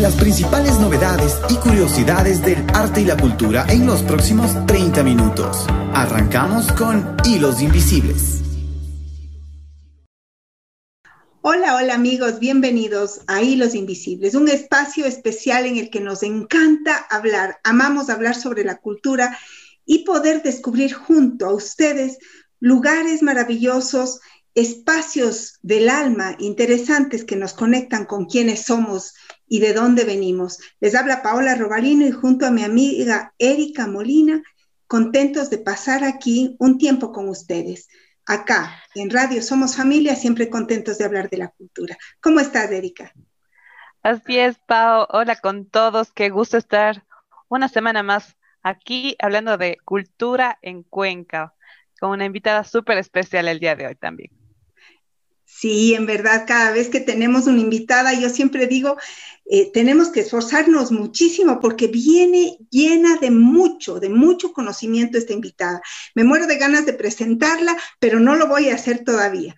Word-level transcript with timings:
Las 0.00 0.14
principales 0.16 0.78
novedades 0.78 1.38
y 1.48 1.54
curiosidades 1.56 2.42
del 2.42 2.64
arte 2.74 3.00
y 3.00 3.04
la 3.04 3.16
cultura 3.16 3.64
en 3.68 3.86
los 3.86 4.02
próximos 4.02 4.66
30 4.66 5.02
minutos. 5.02 5.66
Arrancamos 5.94 6.70
con 6.72 7.16
Hilos 7.24 7.62
Invisibles. 7.62 8.42
Hola, 11.40 11.76
hola 11.76 11.94
amigos, 11.94 12.38
bienvenidos 12.38 13.20
a 13.26 13.42
Hilos 13.42 13.74
Invisibles, 13.74 14.34
un 14.34 14.48
espacio 14.48 15.06
especial 15.06 15.66
en 15.66 15.76
el 15.76 15.90
que 15.90 16.00
nos 16.00 16.22
encanta 16.22 16.96
hablar, 17.10 17.58
amamos 17.64 18.10
hablar 18.10 18.34
sobre 18.34 18.64
la 18.64 18.78
cultura 18.78 19.38
y 19.86 20.04
poder 20.04 20.42
descubrir 20.42 20.94
junto 20.94 21.46
a 21.46 21.54
ustedes 21.54 22.18
lugares 22.60 23.22
maravillosos, 23.22 24.20
espacios 24.54 25.58
del 25.62 25.88
alma 25.88 26.36
interesantes 26.38 27.24
que 27.24 27.36
nos 27.36 27.54
conectan 27.54 28.04
con 28.04 28.26
quienes 28.26 28.64
somos 28.64 29.14
y 29.48 29.60
de 29.60 29.72
dónde 29.72 30.04
venimos. 30.04 30.58
Les 30.80 30.94
habla 30.94 31.22
Paola 31.22 31.54
Robalino 31.54 32.06
y 32.06 32.12
junto 32.12 32.46
a 32.46 32.50
mi 32.50 32.62
amiga 32.62 33.34
Erika 33.38 33.86
Molina, 33.86 34.42
contentos 34.86 35.50
de 35.50 35.58
pasar 35.58 36.04
aquí 36.04 36.56
un 36.58 36.78
tiempo 36.78 37.12
con 37.12 37.28
ustedes 37.28 37.88
acá 38.26 38.82
en 38.94 39.10
Radio 39.10 39.42
Somos 39.42 39.76
Familia, 39.76 40.16
siempre 40.16 40.48
contentos 40.48 40.98
de 40.98 41.04
hablar 41.04 41.28
de 41.28 41.38
la 41.38 41.48
cultura. 41.48 41.96
¿Cómo 42.20 42.40
estás, 42.40 42.70
Erika? 42.70 43.12
Así 44.02 44.38
es, 44.38 44.58
Pao. 44.66 45.06
Hola 45.10 45.36
con 45.36 45.66
todos. 45.66 46.12
Qué 46.12 46.30
gusto 46.30 46.56
estar 46.56 47.04
una 47.48 47.68
semana 47.68 48.02
más 48.02 48.36
aquí 48.62 49.16
hablando 49.18 49.58
de 49.58 49.78
cultura 49.84 50.58
en 50.62 50.82
Cuenca, 50.82 51.54
con 52.00 52.10
una 52.10 52.24
invitada 52.24 52.64
súper 52.64 52.98
especial 52.98 53.48
el 53.48 53.60
día 53.60 53.76
de 53.76 53.86
hoy 53.86 53.94
también. 53.94 54.43
Sí, 55.56 55.94
en 55.94 56.04
verdad, 56.04 56.46
cada 56.48 56.72
vez 56.72 56.88
que 56.88 57.00
tenemos 57.00 57.46
una 57.46 57.60
invitada, 57.60 58.12
yo 58.12 58.28
siempre 58.28 58.66
digo, 58.66 58.96
eh, 59.44 59.70
tenemos 59.72 60.08
que 60.08 60.20
esforzarnos 60.20 60.90
muchísimo 60.90 61.60
porque 61.60 61.86
viene 61.86 62.58
llena 62.70 63.18
de 63.18 63.30
mucho, 63.30 64.00
de 64.00 64.08
mucho 64.08 64.52
conocimiento 64.52 65.16
esta 65.16 65.32
invitada. 65.32 65.80
Me 66.16 66.24
muero 66.24 66.48
de 66.48 66.58
ganas 66.58 66.86
de 66.86 66.92
presentarla, 66.92 67.76
pero 68.00 68.18
no 68.18 68.34
lo 68.34 68.48
voy 68.48 68.68
a 68.68 68.74
hacer 68.74 69.04
todavía. 69.04 69.56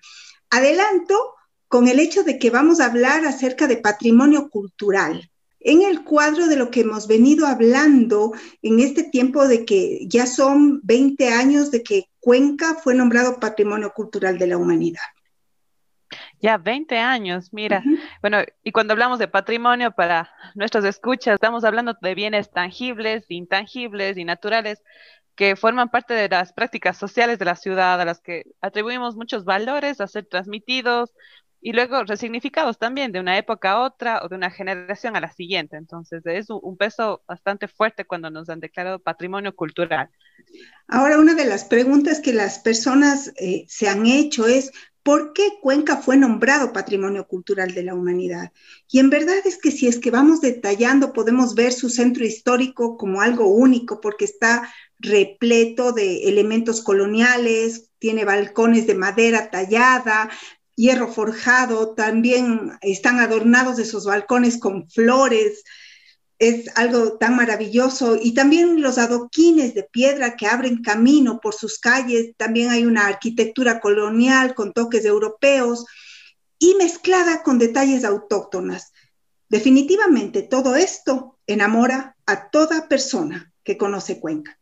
Adelanto 0.50 1.19
con 1.66 1.88
el 1.88 1.98
hecho 1.98 2.25
de 2.25 2.38
que 2.38 2.50
vamos 2.50 2.78
a 2.81 2.86
hablar 2.86 3.25
acerca 3.25 3.66
de 3.66 3.78
patrimonio 3.78 4.50
cultural. 4.50 5.31
En 5.60 5.81
el 5.81 6.05
cuadro 6.05 6.47
de 6.47 6.56
lo 6.56 6.70
que 6.70 6.81
hemos 6.81 7.08
venido 7.08 7.47
hablando 7.47 8.34
en 8.60 8.81
este 8.81 9.03
tiempo 9.03 9.48
de 9.48 9.64
que 9.64 10.06
ya 10.08 10.27
son 10.27 10.78
20 10.84 11.31
años 11.31 11.70
de 11.70 11.83
que 11.83 12.10
Cuenca 12.20 12.75
fue 12.75 12.94
nombrado 12.94 13.41
Patrimonio 13.41 13.92
Cultural 13.94 14.38
de 14.38 14.47
la 14.47 14.58
Humanidad. 14.58 15.16
Ya 16.41 16.59
20 16.59 16.98
años, 16.98 17.53
mira. 17.53 17.83
Bueno, 18.20 18.39
y 18.62 18.73
cuando 18.73 18.92
hablamos 18.92 19.19
de 19.19 19.29
patrimonio 19.29 19.92
para 19.92 20.31
nuestros 20.55 20.84
escuchas, 20.84 21.34
estamos 21.34 21.65
hablando 21.65 21.95
de 22.01 22.15
bienes 22.15 22.51
tangibles, 22.51 23.25
intangibles 23.28 24.17
y 24.19 24.25
naturales 24.25 24.83
que 25.34 25.55
forman 25.55 25.91
parte 25.91 26.15
de 26.15 26.28
las 26.28 26.53
prácticas 26.53 26.97
sociales 26.97 27.39
de 27.39 27.45
la 27.45 27.56
ciudad, 27.56 28.01
a 28.01 28.05
las 28.05 28.20
que 28.20 28.45
atribuimos 28.61 29.17
muchos 29.17 29.45
valores 29.45 30.01
a 30.01 30.06
ser 30.06 30.27
transmitidos 30.27 31.12
y 31.61 31.73
luego 31.73 32.05
resignificados 32.05 32.78
también 32.78 33.12
de 33.12 33.21
una 33.21 33.37
época 33.39 33.73
a 33.73 33.81
otra 33.81 34.23
o 34.23 34.28
de 34.28 34.37
una 34.37 34.50
generación 34.50 35.17
a 35.17 35.21
la 35.21 35.33
siguiente. 35.33 35.77
Entonces, 35.77 36.25
es 36.25 36.48
un 36.48 36.77
peso 36.77 37.23
bastante 37.27 37.69
fuerte 37.69 38.05
cuando 38.05 38.31
nos 38.31 38.48
han 38.48 38.61
declarado 38.61 38.98
patrimonio 38.98 39.55
cultural. 39.55 40.09
Ahora, 40.89 41.19
una 41.19 41.34
de 41.34 41.45
las 41.45 41.65
preguntas 41.65 42.21
que 42.21 42.33
las 42.33 42.61
personas 42.61 43.33
eh, 43.37 43.65
se 43.69 43.89
han 43.89 44.06
hecho 44.06 44.47
es, 44.47 44.71
¿Por 45.07 45.35
qué 45.35 45.61
Cuenca 45.62 45.99
fue 45.99 46.17
nombrado 46.17 46.73
Patrimonio 46.73 47.29
Cultural 47.29 47.73
de 47.75 47.85
la 47.85 47.95
Humanidad? 47.95 48.51
Y 48.91 48.99
en 48.99 49.09
verdad 49.09 49.37
es 49.45 49.57
que 49.57 49.71
si 49.71 49.87
es 49.87 50.01
que 50.01 50.11
vamos 50.11 50.41
detallando, 50.41 51.12
podemos 51.12 51.55
ver 51.55 51.73
su 51.73 51.91
centro 51.91 52.25
histórico 52.25 52.97
como 52.97 53.21
algo 53.21 53.47
único, 53.47 54.01
porque 54.01 54.25
está 54.25 54.69
repleto 54.99 55.93
de 55.93 56.25
elementos 56.25 56.83
coloniales, 56.83 57.93
tiene 58.00 58.25
balcones 58.25 58.89
de 58.89 58.97
madera 58.97 59.49
tallada, 59.49 60.28
hierro 60.75 61.06
forjado, 61.06 61.95
también 61.95 62.72
están 62.81 63.21
adornados 63.21 63.78
esos 63.78 64.06
balcones 64.06 64.59
con 64.59 64.91
flores, 64.91 65.62
es 66.38 66.76
algo 66.76 67.16
tan 67.19 67.36
maravilloso. 67.36 68.16
Y 68.20 68.34
también 68.34 68.82
los 68.82 68.98
adoquines 68.98 69.74
de 69.74 69.84
piedra 69.84 70.36
que 70.36 70.47
abren 70.47 70.82
camino 70.82 71.41
por 71.41 71.54
sus 71.54 71.78
calles, 71.78 72.34
también 72.36 72.70
hay 72.70 72.84
una 72.84 73.06
arquitectura 73.06 73.80
colonial 73.80 74.54
con 74.54 74.72
toques 74.72 75.04
europeos 75.04 75.86
y 76.58 76.74
mezclada 76.74 77.42
con 77.42 77.58
detalles 77.58 78.04
autóctonas. 78.04 78.92
Definitivamente 79.48 80.42
todo 80.42 80.74
esto 80.76 81.38
enamora 81.47 82.16
a 82.26 82.50
toda 82.50 82.88
persona 82.88 83.53
que 83.62 83.76
conoce 83.76 84.20
Cuenca. 84.20 84.58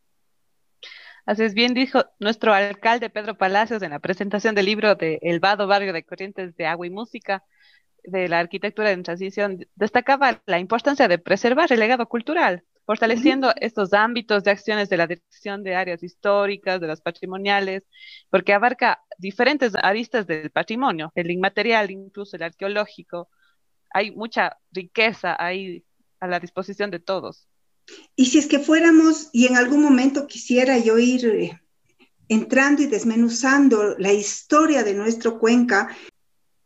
Así 1.25 1.47
bien 1.49 1.73
dijo 1.73 2.05
nuestro 2.19 2.53
alcalde 2.53 3.09
Pedro 3.09 3.35
Palacios 3.35 3.81
en 3.81 3.89
la 3.89 3.99
presentación 3.99 4.53
del 4.53 4.67
libro 4.67 4.93
de 4.93 5.17
El 5.23 5.39
Vado 5.39 5.65
Barrio 5.65 5.91
de 5.91 6.03
Corrientes 6.03 6.55
de 6.55 6.67
Agua 6.67 6.85
y 6.85 6.91
Música 6.91 7.43
de 8.07 8.27
la 8.27 8.39
arquitectura 8.39 8.91
en 8.91 9.03
transición 9.03 9.65
destacaba 9.75 10.41
la 10.45 10.59
importancia 10.59 11.07
de 11.07 11.17
preservar 11.17 11.71
el 11.71 11.79
legado 11.79 12.07
cultural, 12.07 12.63
fortaleciendo 12.85 13.53
estos 13.59 13.93
ámbitos 13.93 14.43
de 14.43 14.51
acciones 14.51 14.89
de 14.89 14.97
la 14.97 15.07
dirección 15.07 15.63
de 15.63 15.75
áreas 15.75 16.03
históricas, 16.03 16.79
de 16.79 16.87
las 16.87 17.01
patrimoniales, 17.01 17.83
porque 18.29 18.53
abarca 18.53 19.01
diferentes 19.17 19.73
aristas 19.75 20.27
del 20.27 20.51
patrimonio, 20.51 21.11
el 21.15 21.31
inmaterial, 21.31 21.91
incluso 21.91 22.35
el 22.35 22.43
arqueológico. 22.43 23.29
Hay 23.91 24.11
mucha 24.11 24.57
riqueza 24.71 25.35
ahí 25.39 25.83
a 26.19 26.27
la 26.27 26.39
disposición 26.39 26.91
de 26.91 26.99
todos. 26.99 27.47
Y 28.15 28.25
si 28.25 28.39
es 28.39 28.47
que 28.47 28.59
fuéramos, 28.59 29.29
y 29.31 29.45
en 29.47 29.57
algún 29.57 29.81
momento 29.81 30.27
quisiera 30.27 30.77
yo 30.77 30.97
ir 30.97 31.25
eh, 31.25 31.61
entrando 32.27 32.81
y 32.81 32.87
desmenuzando 32.87 33.95
la 33.97 34.13
historia 34.13 34.83
de 34.83 34.93
nuestro 34.93 35.37
Cuenca, 35.39 35.95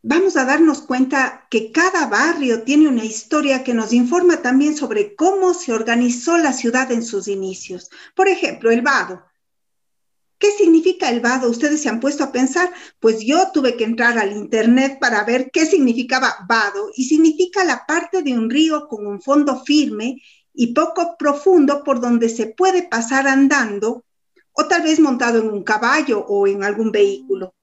vamos 0.01 0.37
a 0.37 0.45
darnos 0.45 0.81
cuenta 0.81 1.47
que 1.49 1.71
cada 1.71 2.07
barrio 2.07 2.63
tiene 2.63 2.87
una 2.87 3.03
historia 3.03 3.63
que 3.63 3.73
nos 3.73 3.93
informa 3.93 4.41
también 4.41 4.75
sobre 4.75 5.15
cómo 5.15 5.53
se 5.53 5.73
organizó 5.73 6.37
la 6.37 6.53
ciudad 6.53 6.91
en 6.91 7.03
sus 7.03 7.27
inicios. 7.27 7.89
Por 8.15 8.27
ejemplo, 8.27 8.71
el 8.71 8.81
vado. 8.81 9.23
¿Qué 10.37 10.51
significa 10.51 11.09
el 11.09 11.19
vado? 11.19 11.49
¿Ustedes 11.49 11.81
se 11.81 11.89
han 11.89 11.99
puesto 11.99 12.23
a 12.23 12.31
pensar? 12.31 12.71
Pues 12.99 13.19
yo 13.19 13.51
tuve 13.51 13.75
que 13.75 13.83
entrar 13.83 14.17
al 14.17 14.31
internet 14.31 14.97
para 14.99 15.25
ver 15.25 15.51
qué 15.51 15.65
significaba 15.65 16.33
vado 16.47 16.91
y 16.95 17.03
significa 17.03 17.65
la 17.65 17.85
parte 17.85 18.23
de 18.23 18.37
un 18.37 18.49
río 18.49 18.87
con 18.87 19.05
un 19.05 19.21
fondo 19.21 19.61
firme 19.65 20.21
y 20.53 20.73
poco 20.73 21.17
profundo 21.17 21.83
por 21.83 21.99
donde 21.99 22.29
se 22.29 22.47
puede 22.47 22.83
pasar 22.83 23.27
andando 23.27 24.05
o 24.53 24.65
tal 24.65 24.83
vez 24.83 24.99
montado 25.01 25.39
en 25.39 25.49
un 25.49 25.63
caballo 25.63 26.25
o 26.25 26.47
en 26.47 26.63
algún 26.63 26.91
vehículo. 26.91 27.53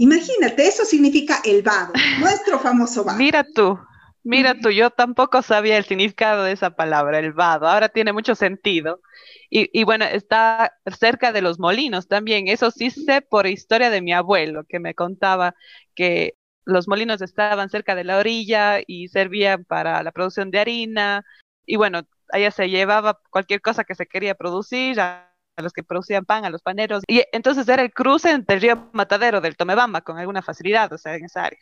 Imagínate, 0.00 0.66
eso 0.66 0.86
significa 0.86 1.42
el 1.44 1.60
vado, 1.60 1.92
nuestro 2.20 2.58
famoso 2.58 3.04
vado. 3.04 3.18
Mira 3.18 3.44
tú, 3.44 3.78
mira 4.22 4.58
tú, 4.58 4.70
yo 4.70 4.88
tampoco 4.88 5.42
sabía 5.42 5.76
el 5.76 5.84
significado 5.84 6.42
de 6.42 6.52
esa 6.52 6.70
palabra, 6.70 7.18
el 7.18 7.34
vado, 7.34 7.68
ahora 7.68 7.90
tiene 7.90 8.14
mucho 8.14 8.34
sentido. 8.34 9.02
Y, 9.50 9.84
bueno, 9.84 10.06
está 10.06 10.72
cerca 10.98 11.32
de 11.32 11.42
los 11.42 11.58
molinos 11.58 12.08
también, 12.08 12.48
eso 12.48 12.70
sí 12.70 12.88
sé 12.88 13.20
por 13.20 13.46
historia 13.46 13.90
de 13.90 14.00
mi 14.00 14.14
abuelo, 14.14 14.64
que 14.66 14.80
me 14.80 14.94
contaba 14.94 15.54
que 15.94 16.34
los 16.64 16.88
molinos 16.88 17.20
estaban 17.20 17.68
cerca 17.68 17.94
de 17.94 18.04
la 18.04 18.16
orilla 18.16 18.78
y 18.86 19.08
servían 19.08 19.66
para 19.66 20.02
la 20.02 20.12
producción 20.12 20.50
de 20.50 20.60
harina. 20.60 21.26
Y 21.66 21.76
bueno, 21.76 22.04
allá 22.32 22.50
se 22.52 22.70
llevaba 22.70 23.20
cualquier 23.28 23.60
cosa 23.60 23.84
que 23.84 23.94
se 23.94 24.06
quería 24.06 24.34
producir, 24.34 24.98
a 24.98 25.29
los 25.62 25.72
que 25.72 25.82
producían 25.82 26.24
pan, 26.24 26.44
a 26.44 26.50
los 26.50 26.62
paneros. 26.62 27.02
Y 27.06 27.22
entonces 27.32 27.68
era 27.68 27.82
el 27.82 27.92
cruce 27.92 28.30
entre 28.30 28.56
el 28.56 28.62
río 28.62 28.90
Matadero 28.92 29.40
del 29.40 29.56
Tomebamba 29.56 30.00
con 30.00 30.18
alguna 30.18 30.42
facilidad, 30.42 30.92
o 30.92 30.98
sea, 30.98 31.16
en 31.16 31.24
esa 31.24 31.44
área. 31.44 31.60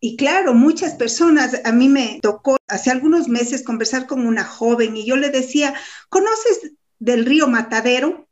Y 0.00 0.16
claro, 0.16 0.54
muchas 0.54 0.94
personas, 0.94 1.60
a 1.64 1.72
mí 1.72 1.88
me 1.88 2.18
tocó 2.22 2.58
hace 2.68 2.90
algunos 2.90 3.28
meses 3.28 3.64
conversar 3.64 4.06
con 4.06 4.26
una 4.26 4.44
joven 4.44 4.96
y 4.96 5.06
yo 5.06 5.16
le 5.16 5.30
decía, 5.30 5.74
¿conoces 6.08 6.72
del 6.98 7.24
río 7.24 7.48
Matadero? 7.48 8.26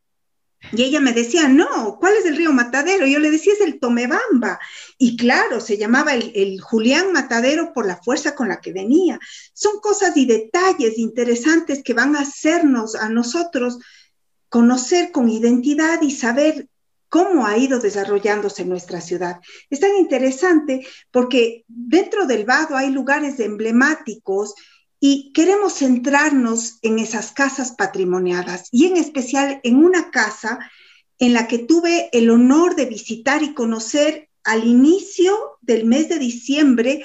Y 0.73 0.83
ella 0.83 1.01
me 1.01 1.13
decía, 1.13 1.49
no, 1.49 1.99
¿cuál 2.01 2.15
es 2.15 2.27
el 2.27 2.37
río 2.37 2.53
Matadero? 2.53 3.07
Y 3.07 3.13
yo 3.13 3.19
le 3.19 3.31
decía, 3.31 3.53
es 3.53 3.61
el 3.61 3.79
Tomebamba. 3.79 4.59
Y 4.99 5.17
claro, 5.17 5.61
se 5.61 5.77
llamaba 5.77 6.15
el, 6.15 6.61
Julián 6.61 7.13
Matadero 7.13 7.73
por 7.73 7.87
la 7.87 8.01
fuerza 8.03 8.35
con 8.35 8.49
la 8.49 8.61
que 8.61 8.73
venía. 8.73 9.19
Son 9.53 9.81
cosas 9.81 10.17
y 10.17 10.27
detalles 10.27 10.99
interesantes 10.99 11.83
que 11.83 11.95
van 11.95 12.17
a 12.17 12.21
hacernos 12.21 12.95
a 12.95 13.09
nosotros 13.09 13.79
conocer 14.55 15.11
con 15.11 15.29
identidad 15.29 16.01
y 16.01 16.13
saber 16.13 16.69
cómo 17.09 17.45
ha 17.45 17.59
ido 17.59 17.81
desarrollándose 17.81 18.65
nuestra 18.65 19.01
ciudad. 19.01 19.41
Es 19.69 19.81
tan 19.81 19.97
interesante 19.97 20.87
porque 21.11 21.65
dentro 21.67 22.25
del 22.27 22.45
Vado 22.45 22.77
hay 22.77 22.91
lugares 22.91 23.41
emblemáticos 23.41 24.55
y 25.01 25.33
queremos 25.33 25.75
centrarnos 25.79 26.79
en 26.83 27.01
esas 27.01 27.33
casas 27.33 27.73
patrimoniadas 27.73 28.69
y 28.71 28.87
en 28.87 28.97
especial 28.97 29.59
en 29.65 29.85
una 29.85 30.13
casa 30.13 30.61
en 31.19 31.33
la 31.33 31.49
que 31.49 31.59
tuve 31.59 32.09
el 32.13 32.31
honor 32.31 32.77
de 32.77 32.87
visitar 32.87 33.43
y 33.43 33.55
conocer 33.55 34.29
al 34.45 34.69
inicio 34.69 35.37
del 35.63 35.85
mes 35.85 36.09
de 36.09 36.21
diciembre 36.21 37.05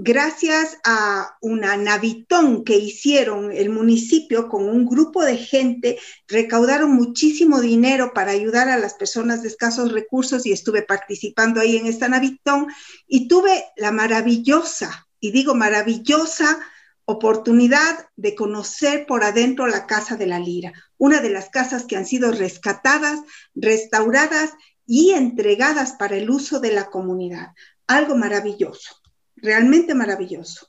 gracias 0.00 0.78
a 0.84 1.36
una 1.40 1.76
navitón 1.76 2.62
que 2.62 2.76
hicieron 2.76 3.50
el 3.50 3.68
municipio 3.68 4.48
con 4.48 4.68
un 4.68 4.86
grupo 4.86 5.24
de 5.24 5.36
gente, 5.36 5.98
recaudaron 6.28 6.92
muchísimo 6.92 7.60
dinero 7.60 8.12
para 8.14 8.30
ayudar 8.30 8.68
a 8.68 8.78
las 8.78 8.94
personas 8.94 9.42
de 9.42 9.48
escasos 9.48 9.90
recursos 9.90 10.46
y 10.46 10.52
estuve 10.52 10.82
participando 10.82 11.60
ahí 11.60 11.76
en 11.76 11.86
esta 11.86 12.08
navitón 12.08 12.68
y 13.08 13.26
tuve 13.26 13.64
la 13.76 13.90
maravillosa, 13.90 15.08
y 15.18 15.32
digo 15.32 15.56
maravillosa, 15.56 16.60
oportunidad 17.04 18.08
de 18.14 18.36
conocer 18.36 19.04
por 19.04 19.24
adentro 19.24 19.66
la 19.66 19.88
Casa 19.88 20.16
de 20.16 20.26
la 20.26 20.38
Lira, 20.38 20.72
una 20.96 21.20
de 21.20 21.30
las 21.30 21.48
casas 21.48 21.86
que 21.86 21.96
han 21.96 22.06
sido 22.06 22.30
rescatadas, 22.30 23.18
restauradas 23.56 24.52
y 24.86 25.10
entregadas 25.10 25.94
para 25.94 26.16
el 26.16 26.30
uso 26.30 26.60
de 26.60 26.70
la 26.70 26.88
comunidad. 26.88 27.48
Algo 27.88 28.14
maravilloso 28.14 28.98
realmente 29.42 29.94
maravilloso. 29.94 30.68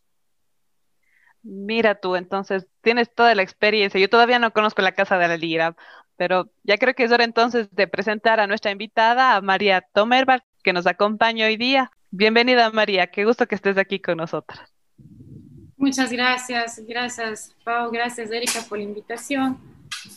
Mira 1.42 1.96
tú, 1.96 2.16
entonces 2.16 2.68
tienes 2.82 3.14
toda 3.14 3.34
la 3.34 3.44
experiencia. 3.44 4.00
Yo 4.00 4.10
todavía 4.10 4.40
no 4.40 4.52
conozco 4.52 4.82
la 4.82 4.92
Casa 4.92 5.18
de 5.18 5.28
la 5.28 5.38
Lira, 5.38 5.76
pero 6.18 6.52
ya 6.64 6.78
creo 6.78 6.94
que 6.94 7.04
es 7.04 7.12
hora 7.12 7.24
entonces 7.24 7.70
de 7.72 7.88
presentar 7.88 8.40
a 8.40 8.48
nuestra 8.48 8.72
invitada, 8.72 9.36
a 9.36 9.42
María 9.42 9.82
Tomerbar, 9.94 10.44
que 10.64 10.74
nos 10.74 10.86
acompaña 10.86 11.46
hoy 11.46 11.56
día. 11.56 11.92
Bienvenida 12.12 12.70
María, 12.72 13.08
qué 13.08 13.24
gusto 13.24 13.48
que 13.48 13.56
estés 13.56 13.78
aquí 13.78 14.00
con 14.00 14.18
nosotros. 14.18 14.60
Muchas 15.78 16.12
gracias, 16.12 16.82
gracias 16.86 17.56
Pau, 17.64 17.90
gracias 17.90 18.30
Erika 18.32 18.62
por 18.68 18.80
la 18.80 18.84
invitación. 18.84 19.58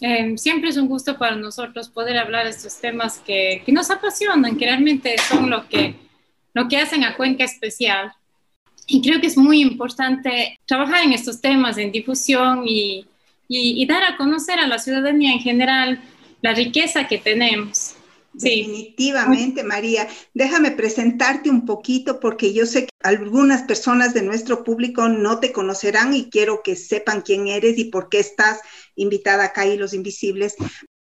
Em, 0.01 0.37
siempre 0.37 0.71
es 0.71 0.77
un 0.77 0.89
gusto 0.89 1.19
para 1.19 1.37
nosotros 1.37 1.89
poder 1.89 2.19
hablar 2.19 2.45
de 2.45 2.51
estos 2.51 2.81
temas 2.81 3.21
que, 3.21 3.63
que 3.65 3.71
nos 3.71 3.91
apasionan, 3.91 4.57
que 4.57 4.67
realmente 4.67 5.17
son 5.19 5.51
lo 5.51 5.69
que, 5.69 5.95
lo 6.53 6.67
que 6.67 6.79
hacen 6.79 7.05
a 7.05 7.17
Cuenca 7.17 7.45
especial. 7.45 8.13
Y 8.93 9.01
creo 9.01 9.23
que 9.23 9.27
es 9.29 9.39
muy 9.39 9.63
importante 9.63 10.61
trabajar 10.67 11.03
en 11.03 11.15
estos 11.15 11.41
temas, 11.41 11.79
en 11.79 11.91
difusión 11.91 12.65
y, 12.67 13.07
y, 13.49 13.87
dar 13.87 14.03
a 14.03 14.19
conocer 14.19 14.59
a 14.59 14.67
la 14.67 14.79
ciudadanía 14.79 15.33
en 15.33 15.39
general 15.39 16.05
la 16.43 16.53
riqueza 16.53 17.09
que 17.09 17.17
tenemos. 17.17 17.95
Definitivamente, 18.35 19.63
María. 19.65 20.07
Déjame 20.35 20.73
presentarte 20.73 21.49
un 21.49 21.65
poquito 21.65 22.21
porque 22.21 22.53
yo 22.53 22.67
sé 22.67 22.83
que 22.83 22.91
algunas 23.03 23.63
personas 23.63 24.13
de 24.13 24.21
nuestro 24.21 24.63
público 24.63 25.09
no 25.09 25.41
te 25.41 25.53
conocerán 25.53 26.13
y 26.13 26.29
quiero 26.29 26.63
que 26.63 26.77
sepan 26.77 27.23
quién 27.23 27.49
eres 27.49 27.79
y 27.79 27.85
por 27.85 28.11
qué 28.11 28.21
estás 28.21 28.61
invitada 28.95 29.45
acá 29.45 29.67
y 29.67 29.79
Los 29.79 29.95
Invisibles. 29.95 30.55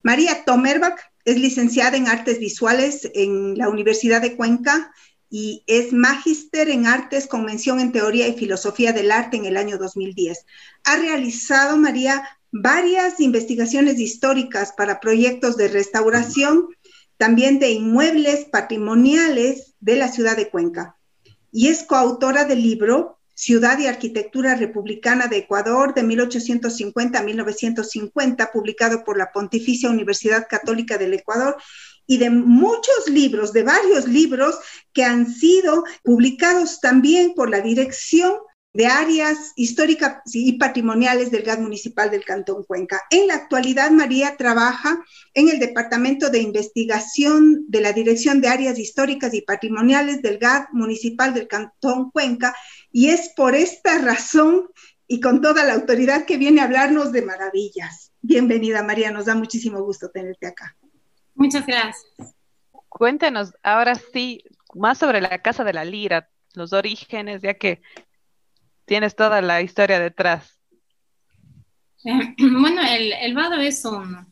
María 0.03 0.43
Tomerbach 0.43 0.99
es 1.23 1.37
licenciada 1.37 1.95
en 1.95 2.09
Artes 2.09 2.39
Visuales 2.39 3.09
en 3.13 3.57
la 3.57 3.69
Universidad 3.69 4.21
de 4.21 4.35
Cuenca 4.35 4.91
y 5.29 5.63
es 5.67 5.93
magíster 5.93 6.69
en 6.69 6.87
artes 6.87 7.27
con 7.27 7.45
mención 7.45 7.79
en 7.79 7.91
teoría 7.91 8.27
y 8.27 8.37
filosofía 8.37 8.93
del 8.93 9.11
arte 9.11 9.37
en 9.37 9.45
el 9.45 9.57
año 9.57 9.77
2010. 9.77 10.45
Ha 10.85 10.97
realizado, 10.97 11.77
María, 11.77 12.27
varias 12.51 13.19
investigaciones 13.19 13.99
históricas 13.99 14.73
para 14.75 14.99
proyectos 14.99 15.55
de 15.55 15.67
restauración, 15.67 16.67
también 17.17 17.59
de 17.59 17.71
inmuebles 17.71 18.45
patrimoniales 18.45 19.75
de 19.79 19.97
la 19.97 20.07
ciudad 20.07 20.35
de 20.35 20.49
Cuenca. 20.49 20.95
Y 21.51 21.67
es 21.67 21.83
coautora 21.83 22.45
del 22.45 22.61
libro 22.63 23.19
Ciudad 23.35 23.79
y 23.79 23.87
Arquitectura 23.87 24.55
Republicana 24.55 25.27
de 25.27 25.37
Ecuador 25.37 25.93
de 25.93 26.03
1850 26.03 27.19
a 27.19 27.23
1950, 27.23 28.51
publicado 28.51 29.05
por 29.05 29.17
la 29.17 29.31
Pontificia 29.31 29.89
Universidad 29.89 30.47
Católica 30.49 30.97
del 30.97 31.13
Ecuador 31.13 31.55
y 32.09 32.17
de 32.17 32.31
muchos 32.31 33.07
libros, 33.07 33.53
de 33.53 33.61
varios 33.61 34.07
libros 34.07 34.57
que 34.93 35.03
han 35.03 35.31
sido 35.31 35.83
publicados 36.03 36.79
también 36.81 37.35
por 37.35 37.51
la 37.51 37.61
Dirección 37.61 38.33
de 38.73 38.87
Áreas 38.87 39.53
Históricas 39.55 40.21
y 40.33 40.53
Patrimoniales 40.53 41.29
del 41.29 41.43
GAD 41.43 41.59
Municipal 41.59 42.09
del 42.09 42.25
Cantón 42.25 42.63
Cuenca. 42.63 42.99
En 43.11 43.27
la 43.27 43.35
actualidad, 43.35 43.91
María 43.91 44.37
trabaja 44.37 45.05
en 45.35 45.49
el 45.49 45.59
Departamento 45.59 46.31
de 46.31 46.39
Investigación 46.39 47.65
de 47.67 47.81
la 47.81 47.93
Dirección 47.93 48.41
de 48.41 48.47
Áreas 48.47 48.79
Históricas 48.79 49.35
y 49.35 49.41
Patrimoniales 49.41 50.23
del 50.23 50.39
GAD 50.39 50.69
Municipal 50.71 51.35
del 51.35 51.47
Cantón 51.47 52.09
Cuenca 52.09 52.55
y 52.91 53.09
es 53.09 53.29
por 53.35 53.53
esta 53.53 53.99
razón 53.99 54.67
y 55.07 55.19
con 55.19 55.41
toda 55.41 55.63
la 55.63 55.75
autoridad 55.75 56.25
que 56.25 56.37
viene 56.37 56.61
a 56.61 56.63
hablarnos 56.63 57.11
de 57.11 57.21
maravillas. 57.21 58.13
Bienvenida, 58.19 58.81
María, 58.81 59.11
nos 59.11 59.25
da 59.25 59.35
muchísimo 59.35 59.83
gusto 59.83 60.09
tenerte 60.09 60.47
acá. 60.47 60.75
Muchas 61.39 61.65
gracias. 61.65 62.35
Cuéntenos 62.89 63.53
ahora 63.63 63.95
sí 63.95 64.43
más 64.75 64.97
sobre 64.97 65.21
la 65.21 65.41
Casa 65.41 65.63
de 65.63 65.71
la 65.71 65.85
Lira, 65.85 66.29
los 66.53 66.73
orígenes, 66.73 67.41
ya 67.41 67.53
que 67.53 67.81
tienes 68.83 69.15
toda 69.15 69.41
la 69.41 69.61
historia 69.61 70.01
detrás. 70.01 70.59
bueno, 72.03 72.81
el, 72.81 73.13
el, 73.13 73.33
Vado 73.35 73.55
es 73.55 73.85
un, 73.85 74.27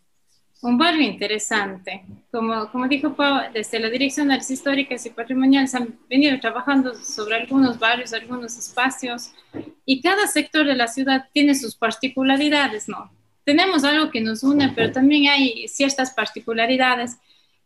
un 0.62 0.77
barrio 0.77 1.04
interesante. 1.04 2.04
Como, 2.30 2.69
como 2.71 2.89
dijo 2.89 3.15
Pau, 3.15 3.54
desde 3.54 3.80
la 3.80 3.89
Dirección 3.89 4.27
de 4.27 4.33
Artes 4.33 4.51
Históricas 4.51 5.06
y 5.06 5.12
Patrimoniales 5.12 5.75
han 5.75 5.98
venido 6.09 6.38
trabajando 6.42 6.94
sobre 6.94 7.38
algunos 7.38 7.80
barrios, 7.80 8.12
algunos 8.12 8.57
espacios, 8.57 9.31
y 9.86 10.01
cada 10.01 10.27
sector 10.27 10.65
de 10.65 10.75
la 10.75 10.88
ciudad 10.88 11.30
tiene 11.31 11.56
sus 11.56 11.74
particularidades, 11.74 12.89
¿no? 12.89 13.16
Tenemos 13.47 13.85
algo 13.85 14.11
que 14.11 14.19
nos 14.19 14.44
une, 14.44 14.73
pero 14.75 14.91
también 14.91 15.29
hay 15.29 15.69
ciertas 15.69 16.11
particularidades. 16.11 17.15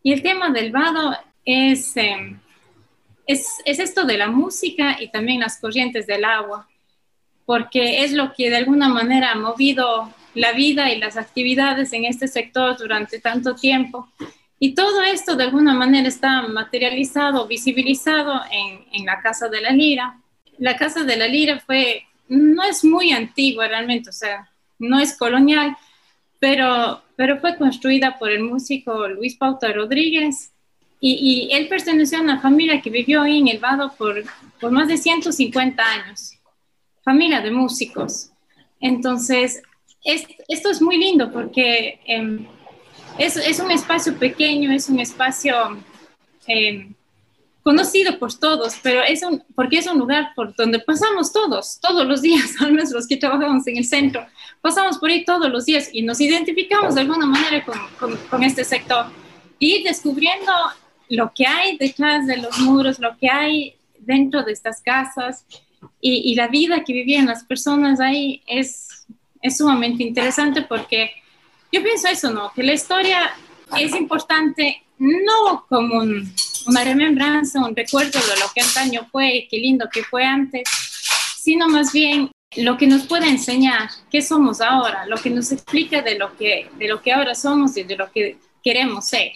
Y 0.03 0.13
el 0.13 0.21
tema 0.21 0.51
del 0.51 0.71
vado 0.71 1.17
es, 1.43 1.97
em, 1.97 2.39
es, 3.25 3.47
es, 3.65 3.79
esto 3.79 4.05
de 4.05 4.15
la 4.15 4.27
música 4.27 4.97
y 5.01 5.09
también 5.09 5.39
las 5.39 5.59
corrientes 5.59 6.05
del 6.05 6.23
agua, 6.23 6.69
porque 7.47 8.03
es 8.03 8.13
lo 8.13 8.31
que 8.31 8.51
de 8.51 8.57
alguna 8.57 8.89
manera 8.89 9.31
ha 9.31 9.35
movido 9.35 10.13
la 10.35 10.51
vida 10.51 10.91
y 10.91 10.99
las 10.99 11.17
actividades 11.17 11.93
en 11.93 12.05
este 12.05 12.27
sector 12.27 12.77
durante 12.77 13.19
tanto 13.19 13.55
tiempo. 13.55 14.07
Y 14.59 14.75
todo 14.75 15.01
esto 15.01 15.35
de 15.35 15.45
alguna 15.45 15.73
manera 15.73 16.07
está 16.07 16.43
materializado, 16.43 17.47
visibilizado 17.47 18.39
en, 18.51 18.85
en 18.93 19.03
la 19.07 19.19
Casa 19.19 19.49
de 19.49 19.61
la 19.61 19.71
Lira. 19.71 20.21
La 20.59 20.77
Casa 20.77 21.03
de 21.03 21.17
la 21.17 21.27
Lira 21.27 21.59
fue, 21.59 22.05
no 22.29 22.63
es 22.65 22.85
muy 22.85 23.11
antigua 23.13 23.67
realmente, 23.67 24.11
o 24.11 24.13
sea, 24.13 24.50
no 24.81 24.99
es 24.99 25.17
colonial, 25.17 25.77
pero, 26.39 27.01
pero 27.15 27.39
fue 27.39 27.55
construida 27.57 28.17
por 28.19 28.31
el 28.31 28.43
músico 28.43 29.07
Luis 29.07 29.35
Pauta 29.35 29.71
Rodríguez 29.71 30.51
y, 31.03 31.49
él 31.51 31.67
perteneció 31.67 32.19
a 32.19 32.21
una 32.21 32.39
familia 32.39 32.79
que 32.79 32.91
vivió 32.91 33.23
ahí 33.23 33.39
en 33.39 33.47
El 33.47 33.57
Vado 33.57 33.91
por, 33.97 34.23
por 34.59 34.71
más 34.71 34.87
de 34.87 34.97
150 34.97 35.83
años, 35.83 36.37
familia 37.03 37.41
de 37.41 37.49
músicos. 37.49 38.29
Entonces, 38.79 39.63
esto 40.03 40.69
es 40.69 40.81
muy 40.81 40.97
lindo 40.97 41.31
porque 41.31 41.99
eh, 42.05 42.39
es, 43.17 43.35
es, 43.35 43.59
un 43.59 43.71
espacio 43.71 44.15
pequeño, 44.17 44.71
es 44.71 44.89
un 44.89 44.99
espacio 44.99 45.83
eh, 46.47 46.91
conocido 47.63 48.17
por 48.17 48.33
todos, 48.33 48.75
pero 48.81 49.03
es 49.03 49.21
un, 49.23 49.43
porque 49.55 49.77
es 49.77 49.87
un 49.87 49.99
lugar 49.99 50.31
por 50.35 50.55
donde 50.55 50.79
pasamos 50.79 51.31
todos, 51.31 51.79
todos 51.79 52.05
los 52.05 52.21
días, 52.21 52.55
al 52.59 52.71
menos 52.73 52.91
los 52.91 53.07
que 53.07 53.17
trabajamos 53.17 53.67
en 53.67 53.77
el 53.77 53.85
centro, 53.85 54.25
pasamos 54.61 54.97
por 54.97 55.09
ahí 55.09 55.23
todos 55.23 55.49
los 55.49 55.65
días 55.65 55.89
y 55.91 56.01
nos 56.01 56.19
identificamos 56.19 56.95
de 56.95 57.01
alguna 57.01 57.25
manera 57.25 57.63
con, 57.63 58.17
con, 58.29 58.43
este 58.43 58.63
sector 58.63 59.05
y 59.59 59.83
descubriendo 59.83 60.51
lo 61.09 61.31
que 61.33 61.45
hay 61.45 61.77
detrás 61.77 62.25
de 62.25 62.37
los 62.37 62.57
muros, 62.59 62.99
lo 62.99 63.17
que 63.17 63.29
hay 63.29 63.75
dentro 63.99 64.43
de 64.43 64.53
estas 64.53 64.81
casas 64.81 65.45
y, 65.99 66.31
y 66.31 66.35
la 66.35 66.47
vida 66.47 66.83
que 66.83 66.93
vivían 66.93 67.27
las 67.27 67.43
personas 67.43 67.99
ahí 67.99 68.41
es, 68.47 69.05
es 69.41 69.57
sumamente 69.57 70.03
interesante 70.03 70.63
porque 70.63 71.11
yo 71.71 71.81
pienso 71.83 72.07
eso, 72.07 72.31
¿no? 72.31 72.51
Que 72.53 72.63
la 72.63 72.73
historia 72.73 73.31
es 73.77 73.95
importante 73.95 74.83
no 75.01 75.65
como 75.67 75.99
una 76.01 76.83
remembranza, 76.83 77.59
un 77.59 77.75
recuerdo 77.75 78.19
de 78.19 78.39
lo 78.39 78.45
que 78.53 78.61
antaño 78.61 79.07
fue, 79.11 79.47
qué 79.49 79.57
lindo 79.57 79.89
que 79.91 80.03
fue 80.03 80.23
antes, 80.23 80.63
sino 81.37 81.67
más 81.67 81.91
bien 81.91 82.29
lo 82.57 82.77
que 82.77 82.85
nos 82.85 83.07
puede 83.07 83.27
enseñar 83.27 83.89
qué 84.11 84.21
somos 84.21 84.61
ahora, 84.61 85.07
lo 85.07 85.17
que 85.17 85.31
nos 85.31 85.51
explica 85.51 86.03
de 86.03 86.19
lo 86.19 86.37
que, 86.37 86.69
de 86.77 86.87
lo 86.87 87.01
que 87.01 87.13
ahora 87.13 87.33
somos 87.33 87.75
y 87.77 87.83
de 87.83 87.95
lo 87.95 88.11
que 88.11 88.37
queremos 88.63 89.07
ser. 89.07 89.31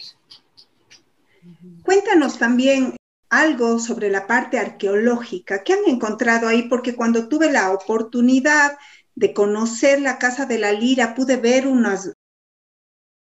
Cuéntanos 1.82 2.38
también 2.38 2.94
algo 3.28 3.80
sobre 3.80 4.08
la 4.08 4.28
parte 4.28 4.60
arqueológica. 4.60 5.64
¿Qué 5.64 5.72
han 5.72 5.86
encontrado 5.86 6.46
ahí? 6.46 6.68
Porque 6.68 6.94
cuando 6.94 7.28
tuve 7.28 7.50
la 7.50 7.72
oportunidad 7.72 8.78
de 9.16 9.32
conocer 9.32 10.00
la 10.00 10.18
Casa 10.18 10.46
de 10.46 10.58
la 10.58 10.72
Lira, 10.72 11.14
pude 11.16 11.36
ver 11.36 11.66
unas 11.66 12.12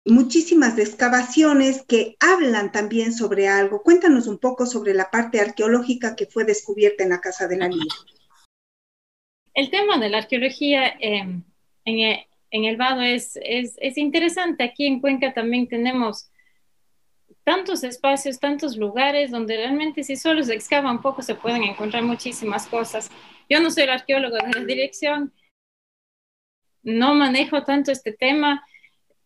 muchísimas 0.06 0.78
excavaciones 0.78 1.84
que 1.88 2.16
hablan 2.20 2.72
también 2.72 3.14
sobre 3.14 3.48
algo. 3.48 3.84
Cuéntanos 3.84 4.28
un 4.28 4.40
poco 4.40 4.66
sobre 4.66 4.94
la 4.94 5.12
parte 5.12 5.40
arqueológica 5.40 6.16
que 6.16 6.26
fue 6.26 6.44
descubierta 6.44 7.04
en 7.04 7.10
la 7.10 7.22
Casa 7.22 7.48
de 7.48 7.58
la 7.58 7.68
Lira. 7.68 7.96
El 9.54 9.70
tema 9.70 9.98
de 9.98 10.10
la 10.10 10.20
arqueología 10.20 10.88
em, 11.00 11.44
en, 11.86 12.66
el 12.66 12.78
Vado 12.78 13.02
es, 13.02 13.38
es, 13.44 13.98
interesante. 13.98 14.64
Aquí 14.64 14.88
en 14.88 15.02
Cuenca 15.02 15.34
también 15.34 15.68
tenemos 15.68 16.32
tantos 17.44 17.84
espacios, 17.84 18.40
tantos 18.40 18.78
lugares 18.78 19.32
donde 19.32 19.58
realmente 19.58 20.04
si 20.04 20.16
solo 20.16 20.44
se 20.44 20.54
excava 20.54 20.92
un 20.92 21.02
poco 21.02 21.22
se 21.22 21.36
pueden 21.36 21.64
encontrar 21.64 22.04
muchísimas 22.04 22.68
cosas. 22.68 23.10
Yo 23.50 23.60
no 23.60 23.70
soy 23.72 23.84
el 23.84 23.90
arqueólogo 23.90 24.38
de 24.38 24.60
la 24.60 24.64
dirección, 24.64 25.34
no 26.84 27.14
manejo 27.14 27.64
tanto 27.64 27.92
este 27.92 28.14
tema, 28.14 28.66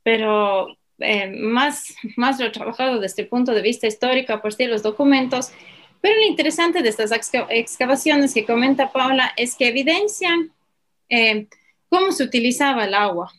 pero 0.06 0.68
eh, 1.00 1.32
más, 1.32 1.96
más 2.16 2.40
lo 2.40 2.46
he 2.46 2.52
trabajado 2.52 3.00
desde 3.00 3.24
el 3.24 3.28
punto 3.28 3.54
de 3.54 3.64
vista 3.64 3.88
histórico 3.88 4.34
a 4.34 4.42
partir 4.42 4.68
de 4.68 4.74
los 4.74 4.84
documentos. 4.84 5.52
Pero 6.00 6.16
lo 6.16 6.28
interesante 6.28 6.84
de 6.84 6.90
estas 6.90 7.12
excavaciones 7.50 8.36
que 8.36 8.46
comenta 8.46 8.92
Paula 8.92 9.34
es 9.36 9.56
que 9.56 9.70
evidencian 9.70 10.52
eh, 11.10 11.48
cómo 11.90 12.12
se 12.12 12.24
utilizaba 12.24 12.86
el 12.86 12.94
agua, 12.94 13.34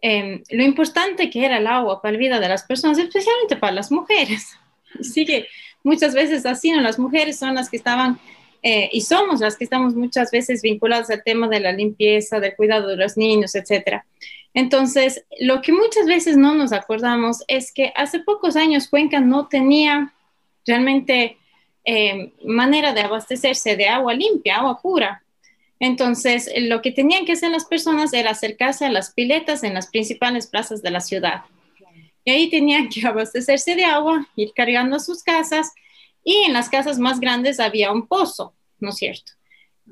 eh, 0.00 0.42
lo 0.48 0.62
importante 0.62 1.28
que 1.28 1.44
era 1.44 1.58
el 1.58 1.66
agua 1.66 2.00
para 2.00 2.12
la 2.12 2.18
vida 2.18 2.40
de 2.40 2.48
las 2.48 2.62
personas, 2.62 2.96
especialmente 2.96 3.56
para 3.56 3.74
las 3.74 3.92
mujeres. 3.92 4.56
Sigue 5.02 5.48
muchas 5.82 6.14
veces 6.14 6.46
así, 6.46 6.70
¿no? 6.70 6.80
Las 6.80 6.98
mujeres 6.98 7.38
son 7.38 7.54
las 7.54 7.68
que 7.68 7.76
estaban 7.76 8.18
eh, 8.62 8.88
y 8.90 9.02
somos 9.02 9.40
las 9.40 9.56
que 9.56 9.64
estamos 9.64 9.94
muchas 9.94 10.30
veces 10.30 10.62
vinculadas 10.62 11.10
al 11.10 11.22
tema 11.22 11.46
de 11.46 11.60
la 11.60 11.72
limpieza, 11.72 12.40
del 12.40 12.56
cuidado 12.56 12.88
de 12.88 12.96
los 12.96 13.18
niños, 13.18 13.54
etc. 13.54 14.02
Entonces, 14.54 15.24
lo 15.40 15.60
que 15.62 15.72
muchas 15.72 16.06
veces 16.06 16.36
no 16.36 16.54
nos 16.54 16.72
acordamos 16.72 17.44
es 17.48 17.72
que 17.72 17.92
hace 17.94 18.20
pocos 18.20 18.56
años 18.56 18.88
Cuenca 18.88 19.20
no 19.20 19.46
tenía 19.46 20.12
realmente 20.66 21.38
eh, 21.84 22.32
manera 22.44 22.92
de 22.92 23.02
abastecerse 23.02 23.76
de 23.76 23.88
agua 23.88 24.14
limpia, 24.14 24.56
agua 24.56 24.80
pura. 24.80 25.22
Entonces, 25.80 26.50
lo 26.58 26.82
que 26.82 26.90
tenían 26.90 27.24
que 27.24 27.32
hacer 27.32 27.50
las 27.50 27.64
personas 27.64 28.12
era 28.12 28.30
acercarse 28.32 28.84
a 28.84 28.90
las 28.90 29.12
piletas 29.12 29.62
en 29.62 29.74
las 29.74 29.86
principales 29.88 30.46
plazas 30.46 30.82
de 30.82 30.90
la 30.90 31.00
ciudad. 31.00 31.42
Y 32.24 32.30
ahí 32.30 32.50
tenían 32.50 32.88
que 32.88 33.00
abastecerse 33.06 33.74
de 33.74 33.84
agua, 33.84 34.26
ir 34.36 34.52
cargando 34.54 34.96
a 34.96 35.00
sus 35.00 35.22
casas 35.22 35.72
y 36.24 36.44
en 36.44 36.52
las 36.52 36.68
casas 36.68 36.98
más 36.98 37.20
grandes 37.20 37.60
había 37.60 37.92
un 37.92 38.06
pozo, 38.06 38.54
¿no 38.80 38.90
es 38.90 38.96
cierto? 38.96 39.37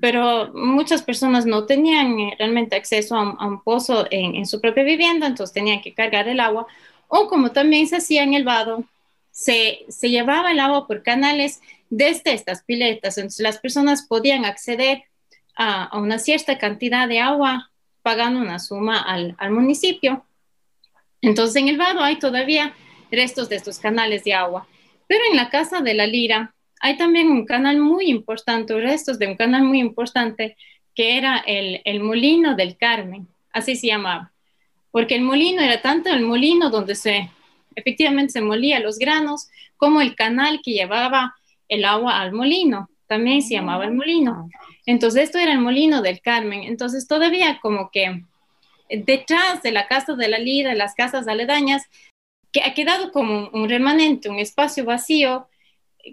Pero 0.00 0.52
muchas 0.52 1.02
personas 1.02 1.46
no 1.46 1.64
tenían 1.64 2.18
eh, 2.20 2.36
realmente 2.38 2.76
acceso 2.76 3.16
a 3.16 3.46
un, 3.46 3.62
pozo 3.62 4.06
en, 4.10 4.44
su 4.46 4.60
propia 4.60 4.82
vivienda, 4.82 5.26
entonces 5.26 5.54
tenían 5.54 5.80
que 5.80 5.94
cargar 5.94 6.28
el 6.28 6.40
agua. 6.40 6.66
O 7.08 7.28
como 7.28 7.52
también 7.52 7.86
se 7.86 7.96
hacía 7.96 8.22
en 8.22 8.34
el 8.34 8.44
vado, 8.44 8.84
se, 9.30 9.86
se 9.88 10.10
llevaba 10.10 10.50
el 10.50 10.60
agua 10.60 10.86
por 10.86 11.02
canales 11.02 11.60
desde 11.88 12.32
estas 12.32 12.62
piletas, 12.62 13.16
entonces 13.16 13.40
las 13.40 13.58
personas 13.58 14.02
podían 14.02 14.44
acceder 14.44 15.04
a, 15.56 15.96
una 15.98 16.18
cierta 16.18 16.58
cantidad 16.58 17.08
de 17.08 17.20
agua 17.20 17.70
pagando 18.02 18.40
una 18.40 18.58
suma 18.58 19.00
al, 19.00 19.34
al 19.38 19.50
municipio. 19.50 20.24
Entonces 21.22 21.56
en 21.56 21.68
el 21.68 21.78
vado 21.78 22.00
hay 22.02 22.18
todavía 22.18 22.74
restos 23.10 23.48
de 23.48 23.56
estos 23.56 23.78
canales 23.78 24.24
de 24.24 24.34
agua. 24.34 24.66
Pero 25.06 25.20
en 25.30 25.36
la 25.36 25.50
Casa 25.50 25.80
de 25.80 25.94
la 25.94 26.06
Lira 26.06 26.54
hay 26.80 26.96
también 26.96 27.30
un 27.30 27.46
canal 27.46 27.78
muy 27.78 28.08
importante, 28.08 28.78
restos 28.80 29.18
de 29.18 29.28
un 29.28 29.36
canal 29.36 29.62
muy 29.62 29.80
importante, 29.80 30.56
que 30.94 31.18
era 31.18 31.38
el, 31.46 31.80
el 31.84 32.00
Molino 32.00 32.54
del 32.54 32.76
Carmen, 32.76 33.28
así 33.52 33.76
se 33.76 33.88
llamaba. 33.88 34.32
Porque 34.90 35.14
el 35.14 35.22
molino 35.22 35.60
era 35.60 35.82
tanto 35.82 36.08
el 36.08 36.22
molino 36.22 36.70
donde 36.70 36.94
se 36.94 37.30
efectivamente 37.76 38.32
se 38.32 38.40
molía 38.40 38.80
los 38.80 38.98
granos, 38.98 39.48
como 39.76 40.00
el 40.00 40.16
canal 40.16 40.60
que 40.64 40.72
llevaba 40.72 41.36
el 41.68 41.84
agua 41.84 42.20
al 42.20 42.32
molino, 42.32 42.88
también 43.06 43.42
se 43.42 43.54
llamaba 43.54 43.84
el 43.84 43.92
molino. 43.92 44.48
Entonces, 44.86 45.24
esto 45.24 45.38
era 45.38 45.52
el 45.52 45.60
molino 45.60 46.02
del 46.02 46.20
Carmen. 46.20 46.62
Entonces, 46.64 47.06
todavía 47.06 47.60
como 47.60 47.90
que 47.90 48.22
detrás 48.88 49.62
de 49.62 49.72
la 49.72 49.86
casa 49.86 50.14
de 50.14 50.28
la 50.28 50.38
Lira, 50.38 50.74
las 50.74 50.94
casas 50.94 51.28
aledañas, 51.28 51.84
que 52.50 52.62
ha 52.62 52.74
quedado 52.74 53.12
como 53.12 53.50
un 53.50 53.68
remanente, 53.68 54.30
un 54.30 54.38
espacio 54.38 54.84
vacío 54.84 55.46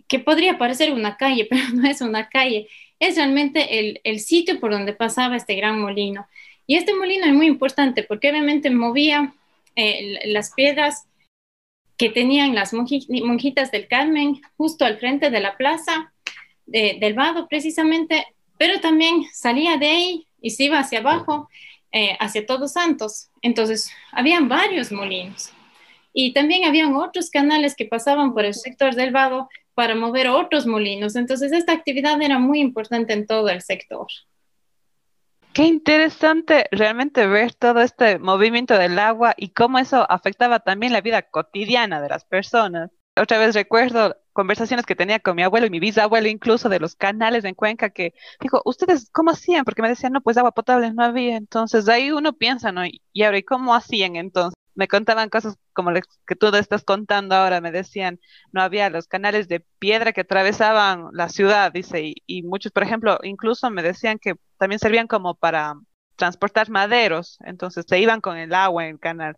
que 0.07 0.19
podría 0.19 0.57
parecer 0.57 0.91
una 0.93 1.17
calle, 1.17 1.45
pero 1.49 1.63
no 1.73 1.87
es 1.87 2.01
una 2.01 2.29
calle, 2.29 2.67
es 2.99 3.15
realmente 3.15 3.79
el, 3.79 4.01
el 4.03 4.19
sitio 4.19 4.59
por 4.59 4.71
donde 4.71 4.93
pasaba 4.93 5.35
este 5.35 5.55
gran 5.55 5.79
molino. 5.79 6.27
Y 6.65 6.75
este 6.75 6.93
molino 6.93 7.25
es 7.25 7.33
muy 7.33 7.47
importante 7.47 8.03
porque 8.03 8.29
obviamente 8.29 8.69
movía 8.69 9.33
eh, 9.75 10.19
las 10.25 10.53
piedras 10.53 11.07
que 11.97 12.09
tenían 12.09 12.55
las 12.55 12.73
monjitas 12.73 13.71
del 13.71 13.87
Carmen 13.87 14.41
justo 14.57 14.85
al 14.85 14.97
frente 14.97 15.29
de 15.29 15.39
la 15.39 15.57
plaza 15.57 16.13
del 16.65 17.13
Vado 17.13 17.47
precisamente, 17.47 18.25
pero 18.57 18.79
también 18.79 19.23
salía 19.33 19.77
de 19.77 19.87
ahí 19.87 20.27
y 20.41 20.51
se 20.51 20.65
iba 20.65 20.79
hacia 20.79 20.99
abajo, 20.99 21.49
eh, 21.91 22.15
hacia 22.19 22.45
Todos 22.45 22.73
Santos. 22.73 23.29
Entonces, 23.41 23.91
habían 24.11 24.47
varios 24.47 24.91
molinos. 24.91 25.51
Y 26.13 26.33
también 26.33 26.65
habían 26.65 26.95
otros 26.95 27.29
canales 27.29 27.75
que 27.75 27.85
pasaban 27.85 28.33
por 28.33 28.45
el 28.45 28.53
sector 28.53 28.95
del 28.95 29.11
Vado 29.11 29.49
para 29.75 29.95
mover 29.95 30.29
otros 30.29 30.65
molinos. 30.65 31.15
Entonces, 31.15 31.51
esta 31.51 31.73
actividad 31.73 32.21
era 32.21 32.39
muy 32.39 32.59
importante 32.59 33.13
en 33.13 33.25
todo 33.25 33.49
el 33.49 33.61
sector. 33.61 34.07
Qué 35.53 35.65
interesante 35.65 36.65
realmente 36.71 37.27
ver 37.27 37.53
todo 37.53 37.81
este 37.81 38.17
movimiento 38.17 38.75
del 38.75 38.97
agua 38.97 39.35
y 39.37 39.49
cómo 39.49 39.77
eso 39.77 40.09
afectaba 40.09 40.59
también 40.59 40.93
la 40.93 41.01
vida 41.01 41.21
cotidiana 41.21 42.01
de 42.01 42.09
las 42.09 42.25
personas. 42.25 42.89
Otra 43.15 43.37
vez 43.37 43.53
recuerdo 43.53 44.17
conversaciones 44.33 44.87
que 44.87 44.95
tenía 44.95 45.19
con 45.19 45.35
mi 45.35 45.43
abuelo 45.43 45.67
y 45.67 45.69
mi 45.69 45.79
bisabuelo 45.79 46.27
incluso 46.27 46.69
de 46.69 46.79
los 46.79 46.95
canales 46.95 47.45
en 47.45 47.53
Cuenca 47.53 47.91
que 47.91 48.15
dijo, 48.41 48.63
¿ustedes 48.65 49.11
cómo 49.11 49.29
hacían? 49.29 49.63
Porque 49.63 49.83
me 49.83 49.89
decían, 49.89 50.13
no, 50.13 50.21
pues 50.21 50.37
agua 50.37 50.53
potable 50.53 50.91
no 50.91 51.03
había. 51.03 51.37
Entonces 51.37 51.87
ahí 51.87 52.11
uno 52.11 52.33
piensa, 52.33 52.71
¿no? 52.71 52.81
Y 52.85 53.23
ahora, 53.23 53.37
¿y 53.37 53.43
cómo 53.43 53.75
hacían 53.75 54.15
entonces? 54.15 54.55
Me 54.75 54.87
contaban 54.87 55.29
cosas 55.29 55.57
como 55.73 55.91
las 55.91 56.03
que 56.25 56.35
tú 56.35 56.47
estás 56.55 56.83
contando 56.83 57.35
ahora, 57.35 57.61
me 57.61 57.71
decían, 57.71 58.19
no 58.51 58.61
había 58.61 58.89
los 58.89 59.07
canales 59.07 59.47
de 59.47 59.65
piedra 59.79 60.13
que 60.13 60.21
atravesaban 60.21 61.09
la 61.13 61.29
ciudad, 61.29 61.71
dice, 61.71 62.13
y, 62.25 62.43
muchos, 62.43 62.71
por 62.71 62.83
ejemplo, 62.83 63.19
incluso 63.23 63.69
me 63.69 63.83
decían 63.83 64.19
que 64.19 64.35
también 64.57 64.79
servían 64.79 65.07
como 65.07 65.35
para 65.35 65.75
transportar 66.15 66.69
maderos, 66.69 67.37
entonces 67.45 67.85
se 67.87 67.99
iban 67.99 68.21
con 68.21 68.37
el 68.37 68.53
agua 68.53 68.85
en 68.85 68.91
el 68.91 68.99
canal 68.99 69.37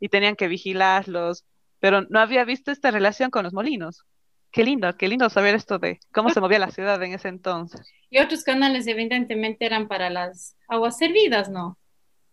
y 0.00 0.08
tenían 0.08 0.36
que 0.36 0.48
vigilarlos, 0.48 1.44
pero 1.80 2.02
no 2.02 2.20
había 2.20 2.44
visto 2.44 2.70
esta 2.70 2.90
relación 2.90 3.30
con 3.30 3.44
los 3.44 3.52
molinos. 3.52 4.04
Qué 4.50 4.64
lindo, 4.64 4.94
qué 4.96 5.08
lindo 5.08 5.30
saber 5.30 5.54
esto 5.54 5.78
de 5.78 5.98
cómo 6.12 6.28
se 6.28 6.40
movía 6.40 6.58
la 6.58 6.70
ciudad 6.70 7.02
en 7.02 7.14
ese 7.14 7.28
entonces. 7.28 7.80
Y 8.10 8.18
otros 8.18 8.44
canales 8.44 8.86
evidentemente 8.86 9.64
eran 9.64 9.88
para 9.88 10.10
las 10.10 10.56
aguas 10.68 10.98
servidas, 10.98 11.48
¿no? 11.48 11.78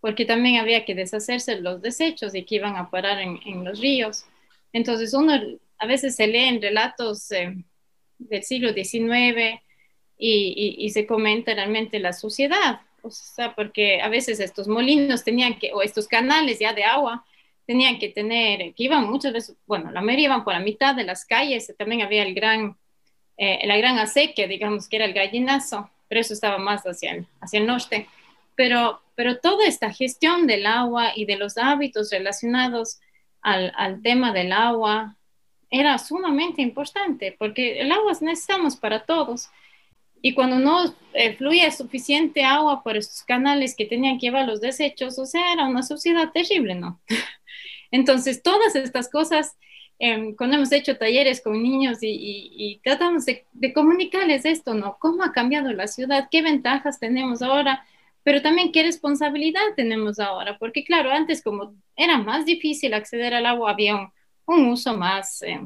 Porque 0.01 0.25
también 0.25 0.57
había 0.57 0.85
que 0.85 0.95
deshacerse 0.95 1.59
los 1.59 1.81
desechos 1.81 2.33
y 2.35 2.43
que 2.43 2.55
iban 2.55 2.75
a 2.75 2.89
parar 2.89 3.19
en, 3.19 3.39
en 3.45 3.63
los 3.63 3.79
ríos. 3.79 4.25
Entonces 4.71 5.13
uno 5.13 5.33
a 5.79 5.85
veces 5.85 6.15
se 6.15 6.27
lee 6.27 6.45
en 6.45 6.61
relatos 6.61 7.31
eh, 7.31 7.55
del 8.17 8.43
siglo 8.43 8.73
XIX 8.73 9.61
y, 10.17 10.75
y, 10.77 10.89
se 10.89 11.07
comenta 11.07 11.53
realmente 11.53 11.97
la 11.99 12.11
suciedad, 12.11 12.81
o 13.01 13.09
sea, 13.09 13.55
porque 13.55 14.01
a 14.01 14.09
veces 14.09 14.41
estos 14.41 14.67
molinos 14.67 15.23
tenían 15.23 15.57
que, 15.57 15.71
o 15.73 15.81
estos 15.81 16.09
canales 16.09 16.59
ya 16.59 16.73
de 16.73 16.83
agua, 16.83 17.25
tenían 17.65 17.97
que 17.99 18.09
tener, 18.09 18.73
que 18.73 18.83
iban 18.83 19.09
muchas 19.09 19.31
veces, 19.31 19.55
bueno, 19.65 19.91
la 19.91 20.01
mayoría 20.01 20.25
iban 20.25 20.43
por 20.43 20.53
la 20.53 20.59
mitad 20.59 20.93
de 20.93 21.05
las 21.05 21.23
calles, 21.23 21.73
también 21.77 22.01
había 22.01 22.23
el 22.23 22.33
gran, 22.33 22.75
eh, 23.37 23.65
la 23.65 23.77
gran 23.77 23.97
acequia, 23.97 24.45
digamos 24.45 24.89
que 24.89 24.97
era 24.97 25.05
el 25.05 25.13
gallinazo, 25.13 25.89
pero 26.09 26.19
eso 26.19 26.33
estaba 26.33 26.57
más 26.57 26.83
hacia 26.83 27.13
el, 27.13 27.25
hacia 27.39 27.59
el 27.61 27.67
norte 27.67 28.09
pero, 28.59 29.01
pero 29.15 29.37
toda 29.37 29.65
esta 29.65 29.93
gestión 29.93 30.45
del 30.45 30.65
agua 30.65 31.13
y 31.15 31.23
de 31.23 31.37
los 31.37 31.57
hábitos 31.57 32.11
relacionados 32.11 32.99
al, 33.41 33.71
al 33.77 34.01
tema 34.01 34.33
del 34.33 34.51
agua 34.51 35.15
era 35.69 35.97
sumamente 35.97 36.61
importante, 36.61 37.33
porque 37.39 37.79
el 37.79 37.89
agua 37.89 38.11
necesitamos 38.19 38.75
para 38.75 39.05
todos. 39.05 39.47
Y 40.21 40.33
cuando 40.33 40.59
no 40.59 40.93
eh, 41.13 41.37
fluía 41.37 41.71
suficiente 41.71 42.43
agua 42.43 42.83
por 42.83 42.97
estos 42.97 43.23
canales 43.23 43.77
que 43.77 43.85
tenían 43.85 44.17
que 44.17 44.25
llevar 44.25 44.45
los 44.45 44.59
desechos, 44.59 45.17
o 45.19 45.25
sea, 45.25 45.53
era 45.53 45.65
una 45.65 45.81
sociedad 45.81 46.33
terrible, 46.33 46.75
¿no? 46.75 46.99
Entonces, 47.91 48.43
todas 48.43 48.75
estas 48.75 49.09
cosas, 49.09 49.55
em, 49.99 50.35
cuando 50.35 50.57
hemos 50.57 50.73
hecho 50.73 50.97
talleres 50.97 51.39
con 51.39 51.63
niños 51.63 51.99
y, 52.03 52.09
y, 52.51 52.79
tratamos 52.83 53.25
de, 53.25 53.45
de, 53.53 53.71
comunicarles 53.71 54.43
esto, 54.43 54.73
¿no? 54.73 54.97
¿Cómo 54.99 55.23
ha 55.23 55.31
cambiado 55.31 55.71
la 55.71 55.87
ciudad? 55.87 56.27
¿Qué 56.29 56.41
ventajas 56.41 56.99
tenemos 56.99 57.41
ahora? 57.41 57.85
Pero 58.23 58.41
también 58.41 58.71
qué 58.71 58.83
responsabilidad 58.83 59.61
tenemos 59.75 60.19
ahora, 60.19 60.57
porque 60.57 60.83
claro, 60.83 61.11
antes 61.11 61.43
como 61.43 61.75
era 61.95 62.17
más 62.17 62.45
difícil 62.45 62.93
acceder 62.93 63.33
al 63.33 63.45
agua, 63.45 63.71
había 63.71 64.11
un, 64.45 64.67
uso 64.67 64.95
más, 64.97 65.41
eh, 65.43 65.61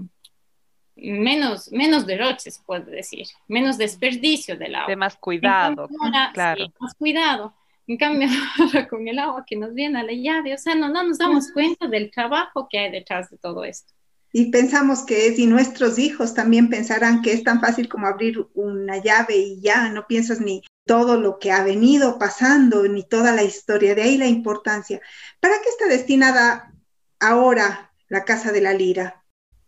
menos, 0.95 1.72
menos 1.72 2.05
derroches, 2.05 2.62
puedo 2.65 2.86
decir, 2.86 3.27
menos 3.48 3.77
desperdicio 3.77 4.57
del 4.57 4.75
agua. 4.75 4.89
De 4.89 4.95
más 4.95 5.15
cuidado, 5.17 5.89
claro. 6.33 6.65
más 6.79 6.93
cuidado. 6.95 7.53
En 7.88 7.98
cambio, 7.98 8.27
ahora 8.60 8.88
con 8.88 9.07
el 9.07 9.19
agua 9.19 9.43
que 9.45 9.55
nos 9.55 9.74
viene 9.74 10.00
a 10.00 10.03
la 10.03 10.13
llave, 10.13 10.53
o 10.53 10.57
sea, 10.57 10.75
no, 10.75 10.89
no 10.89 11.03
nos 11.03 11.17
damos 11.17 11.51
cuenta 11.51 11.88
del 11.88 12.12
trabajo 12.12 12.67
que 12.69 12.79
hay 12.79 12.91
detrás 12.91 13.29
de 13.29 13.38
todo 13.38 13.63
esto. 13.63 13.93
Y 14.36 14.50
pensamos 14.50 15.06
que 15.06 15.28
es, 15.28 15.38
y 15.38 15.46
nuestros 15.46 16.00
hijos 16.00 16.34
también 16.34 16.70
pensarán 16.70 17.22
que 17.22 17.34
es 17.34 17.44
tan 17.44 17.62
fácil 17.62 17.88
como 17.88 18.08
abrir 18.08 18.46
una 18.56 18.98
llave 18.98 19.38
y 19.38 19.62
ya, 19.62 19.90
no 19.90 20.08
piensas 20.08 20.42
ni 20.42 20.63
todo 20.86 21.20
lo 21.20 21.38
que 21.38 21.52
ha 21.52 21.63
venido 21.63 22.18
pasando 22.18 22.88
ni 22.88 23.04
toda 23.04 23.32
la 23.32 23.44
historia, 23.44 23.94
de 23.94 24.02
ahí 24.02 24.18
la 24.18 24.28
importancia. 24.28 25.00
¿Para 25.40 25.56
qué 25.62 25.70
está 25.70 25.88
destinada 25.88 26.74
ahora 27.20 27.94
la 28.10 28.25
Casa 28.25 28.52
de 28.52 28.62
la 28.62 28.74
Lira? 28.74 29.24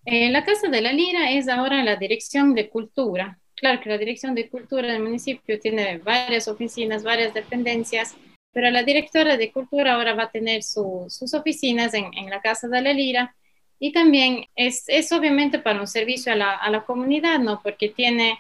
Eh, 0.06 0.30
la 0.30 0.44
Casa 0.44 0.68
de 0.68 0.82
la 0.82 0.92
Lira 0.92 1.32
es 1.32 1.48
ahora 1.48 1.84
la 1.84 1.96
Dirección 1.96 2.54
de 2.56 2.70
Cultura. 2.70 3.40
Claro 3.56 3.80
que 3.82 3.90
la 3.90 3.98
Dirección 3.98 4.36
de 4.36 4.50
Cultura 4.50 4.92
del 4.92 5.04
municipio 5.04 5.60
tiene 5.60 6.00
varias 6.00 6.48
oficinas, 6.48 7.04
varias 7.04 7.34
dependencias, 7.34 8.16
pero 8.52 8.70
la 8.72 8.84
directora 8.84 9.38
de 9.38 9.52
Cultura 9.52 9.94
ahora 9.94 10.16
va 10.16 10.24
a 10.24 10.32
tener 10.32 10.64
sus 10.64 11.34
oficinas 11.34 11.94
en, 11.94 12.10
la 12.30 12.42
Casa 12.42 12.68
de 12.68 12.82
la 12.82 12.94
Lira 12.94 13.36
y 13.80 13.92
también 13.92 14.46
es, 14.56 14.86
es 14.88 15.12
obviamente 15.12 15.60
para 15.60 15.80
un 15.80 15.88
servicio 15.88 16.32
a 16.32 16.36
la, 16.36 16.52
a 16.52 16.70
la, 16.70 16.86
comunidad, 16.86 17.40
¿no? 17.40 17.62
Porque 17.62 17.90
tiene 17.90 18.40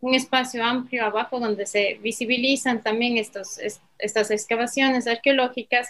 un 0.00 0.14
espacio 0.14 0.64
amplio 0.64 1.04
abajo 1.04 1.40
donde 1.40 1.66
se 1.66 1.98
visibilizan 2.02 2.82
también 2.82 3.16
estos, 3.16 3.58
estas 3.98 4.30
excavaciones 4.30 5.06
arqueológicas, 5.06 5.88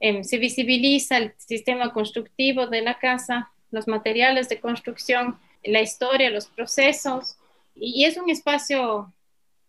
em, 0.00 0.22
se 0.22 0.38
visibiliza 0.38 1.16
el 1.16 1.34
sistema 1.38 1.92
constructivo 1.92 2.66
de 2.66 2.82
la 2.82 2.98
casa, 2.98 3.50
los 3.70 3.88
materiales 3.88 4.48
de 4.48 4.60
construcción, 4.60 5.38
la 5.64 5.80
historia, 5.80 6.30
los 6.30 6.46
procesos, 6.46 7.36
y 7.74 8.04
es 8.04 8.16
un 8.16 8.30
espacio 8.30 9.12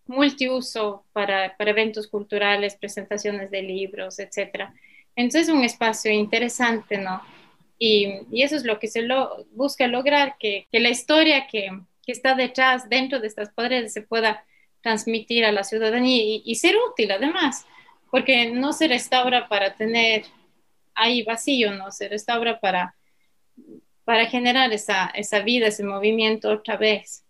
multiuso 0.06 1.06
para, 1.14 1.56
para 1.58 1.72
eventos 1.72 2.08
culturales, 2.08 2.76
presentaciones 2.76 3.52
de 3.52 3.62
libros, 3.62 4.20
etc. 4.20 4.70
Entonces 5.16 5.48
es 5.48 5.54
un 5.54 5.64
espacio 5.64 6.12
interesante, 6.12 6.98
¿no? 6.98 7.22
Y, 7.80 8.44
eso 8.44 8.58
es 8.58 8.66
lo 8.66 8.78
que 8.78 8.88
se 8.88 9.02
lo, 9.02 9.46
busca 9.52 9.88
lograr, 9.88 10.36
que, 10.38 10.68
que 10.72 10.82
la 10.82 10.90
historia 10.90 11.48
que, 11.48 11.72
que, 12.06 12.12
está 12.12 12.36
detrás, 12.36 12.90
dentro 12.90 13.20
de 13.20 13.28
estas 13.28 13.52
paredes, 13.54 13.94
se 13.94 14.02
pueda 14.02 14.46
transmitir 14.82 15.46
a 15.46 15.52
la 15.52 15.64
ciudadanía 15.64 16.42
y, 16.44 16.56
ser 16.56 16.76
útil 16.76 17.12
además, 17.12 17.66
porque 18.12 18.52
no 18.52 18.74
se 18.74 18.88
restaura 18.88 19.48
para 19.48 19.76
tener 19.76 20.26
ahí 20.94 21.24
vacío, 21.24 21.72
no 21.72 21.92
se 21.92 22.10
restaura 22.10 22.60
para, 22.60 22.96
para 24.04 24.26
generar 24.26 24.74
esa, 24.74 25.08
esa 25.16 25.40
vida, 25.40 25.68
ese 25.68 25.84
movimiento 25.84 26.50
otra 26.50 26.76
vez. 26.76 27.24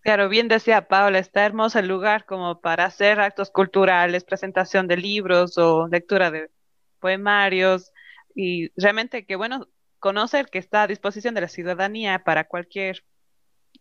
Claro, 0.00 0.28
bien 0.28 0.48
decía 0.48 0.88
Paula, 0.88 1.20
está 1.20 1.46
hermoso 1.46 1.78
el 1.78 1.86
lugar 1.86 2.24
como 2.24 2.60
para 2.60 2.86
hacer 2.86 3.20
actos 3.20 3.50
culturales, 3.50 4.24
presentación 4.24 4.88
de 4.88 4.96
libros 4.96 5.56
o 5.58 5.86
lectura 5.86 6.32
de 6.32 6.50
poemarios 6.98 7.92
y 8.34 8.70
realmente 8.80 9.24
qué 9.24 9.36
bueno 9.36 9.68
conocer 10.02 10.46
que 10.50 10.58
está 10.58 10.82
a 10.82 10.88
disposición 10.88 11.32
de 11.34 11.42
la 11.42 11.48
ciudadanía 11.48 12.18
para 12.24 12.48
cualquier 12.48 13.04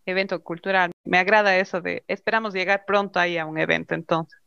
evento 0.05 0.43
cultural. 0.43 0.91
Me 1.03 1.17
agrada 1.17 1.57
eso 1.57 1.81
de, 1.81 2.03
esperamos 2.07 2.53
llegar 2.53 2.85
pronto 2.85 3.19
ahí 3.19 3.39
a 3.39 3.47
un 3.47 3.57
evento 3.57 3.95
entonces. 3.95 4.39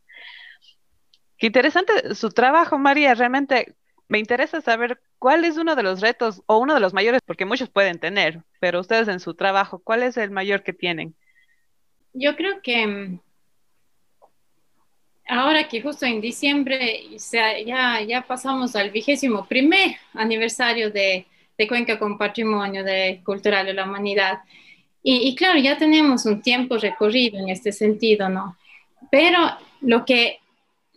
Qué 1.37 1.47
interesante 1.47 2.15
su 2.15 2.29
trabajo, 2.29 2.77
María. 2.77 3.13
Realmente 3.13 3.75
me 4.07 4.19
interesa 4.19 4.61
saber 4.61 5.01
cuál 5.19 5.43
es 5.43 5.57
uno 5.57 5.75
de 5.75 5.83
los 5.83 5.99
retos 5.99 6.41
o 6.45 6.59
uno 6.59 6.73
de 6.75 6.79
los 6.79 6.93
mayores, 6.93 7.21
porque 7.25 7.43
muchos 7.43 7.69
pueden 7.69 7.99
tener, 7.99 8.41
pero 8.61 8.79
ustedes 8.79 9.09
en 9.09 9.19
su 9.19 9.33
trabajo, 9.33 9.79
¿cuál 9.79 10.03
es 10.03 10.15
el 10.15 10.31
mayor 10.31 10.63
que 10.63 10.71
tienen? 10.71 11.13
Yo 12.13 12.37
creo 12.37 12.61
que 12.61 12.87
mm, 12.87 13.19
ahora 15.27 15.67
que 15.67 15.81
justo 15.81 16.05
en 16.05 16.21
diciembre 16.21 17.01
ya, 17.65 17.99
ya 17.99 18.21
pasamos 18.21 18.77
al 18.77 18.91
vigésimo 18.91 19.45
primer 19.45 19.97
aniversario 20.13 20.89
de, 20.89 21.27
de 21.57 21.67
Cuenca 21.67 21.99
con 21.99 22.17
Patrimonio 22.17 22.83
de 22.83 23.21
Cultural 23.23 23.65
de 23.65 23.73
la 23.73 23.85
Humanidad. 23.85 24.39
Y, 25.01 25.27
y, 25.27 25.35
claro, 25.35 25.59
ya 25.59 25.77
tenemos 25.77 26.25
un 26.25 26.41
tiempo 26.41 26.77
recorrido 26.77 27.39
en 27.39 27.49
este 27.49 27.71
sentido, 27.71 28.29
¿no? 28.29 28.57
Pero 29.11 29.39
lo 29.81 30.03
que 30.05 30.39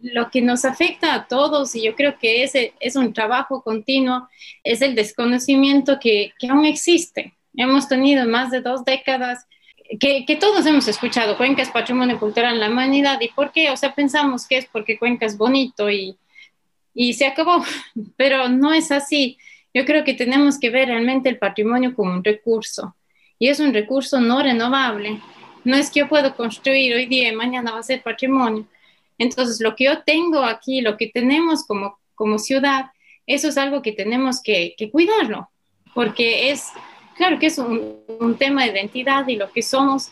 lo 0.00 0.31
que 0.31 0.43
nos 0.43 0.65
afecta 0.65 1.15
a 1.15 1.27
todos, 1.27 1.75
y 1.75 1.83
yo 1.83 1.95
creo 1.95 2.19
que 2.19 2.45
ese 2.45 2.73
es 2.81 2.97
un 2.97 3.12
trabajo 3.12 3.62
continuo, 3.62 4.29
es 4.62 4.81
el 4.83 4.95
desconocimiento 4.95 5.99
que, 5.99 6.33
que 6.38 6.49
aún 6.49 6.65
existe. 6.65 7.35
Hemos 7.57 7.88
tenido 7.88 8.25
más 8.27 8.50
de 8.50 8.61
dos 8.61 8.85
décadas 8.85 9.47
que, 9.99 10.27
que, 10.27 10.37
todos 10.37 10.67
hemos 10.67 10.87
escuchado, 10.87 11.38
Cuenca 11.38 11.62
es 11.62 11.71
patrimonio 11.71 12.21
cultural 12.21 12.55
en 12.55 12.61
la 12.61 12.69
humanidad, 12.69 13.19
¿y 13.23 13.29
por 13.29 13.53
qué? 13.53 13.71
O 13.71 13.77
sea, 13.77 13.95
pensamos 13.95 14.47
que 14.47 14.59
es 14.59 14.67
porque 14.67 14.99
Cuenca 14.99 15.25
es 15.25 15.38
bonito 15.38 15.91
y, 15.91 16.17
y 16.93 17.15
se 17.15 17.27
acabó, 17.27 17.65
pero 18.17 18.49
no 18.49 18.73
es 18.73 18.93
así. 18.93 19.38
Yo 19.75 19.84
creo 19.84 20.04
que 20.04 20.14
tenemos 20.14 20.59
que 20.59 20.70
ver 20.70 20.88
realmente 20.88 21.28
el 21.28 21.38
patrimonio 21.38 21.94
como 21.94 22.12
un 22.12 22.24
recurso, 22.24 22.96
y 23.38 23.48
es 23.48 23.61
un 23.61 23.72
recurso 23.72 24.20
no 24.20 24.42
renovable. 24.42 25.20
No 25.64 25.76
es 25.76 25.90
que 25.90 26.00
yo 26.00 26.09
puedo 26.09 26.35
construir 26.35 26.94
hoy 26.94 27.07
día 27.07 27.28
y 27.28 27.37
mañana 27.37 27.72
va 27.72 27.81
a 27.81 27.83
ser 27.83 28.02
patrimonio 28.02 28.66
entonces, 29.18 29.61
lo 29.61 29.74
que 29.74 29.85
yo 29.85 30.02
tengo 30.04 30.44
aquí, 30.44 30.81
lo 30.81 30.96
que 30.96 31.09
tenemos 31.09 31.66
como, 31.66 31.98
como 32.14 32.38
ciudad, 32.38 32.87
eso 33.26 33.48
es 33.48 33.59
algo 33.59 33.83
que 33.83 33.92
tenemos 33.92 34.40
que, 34.40 34.74
cuidarlo, 34.90 35.50
porque 35.92 36.50
es, 36.50 36.68
claro 37.16 37.38
que 37.38 37.46
es 37.46 37.59
un, 37.59 38.37
tema 38.38 38.64
de 38.64 38.70
identidad 38.70 39.26
y 39.26 39.37
lo 39.37 39.50
que 39.50 39.62
somos, 39.62 40.11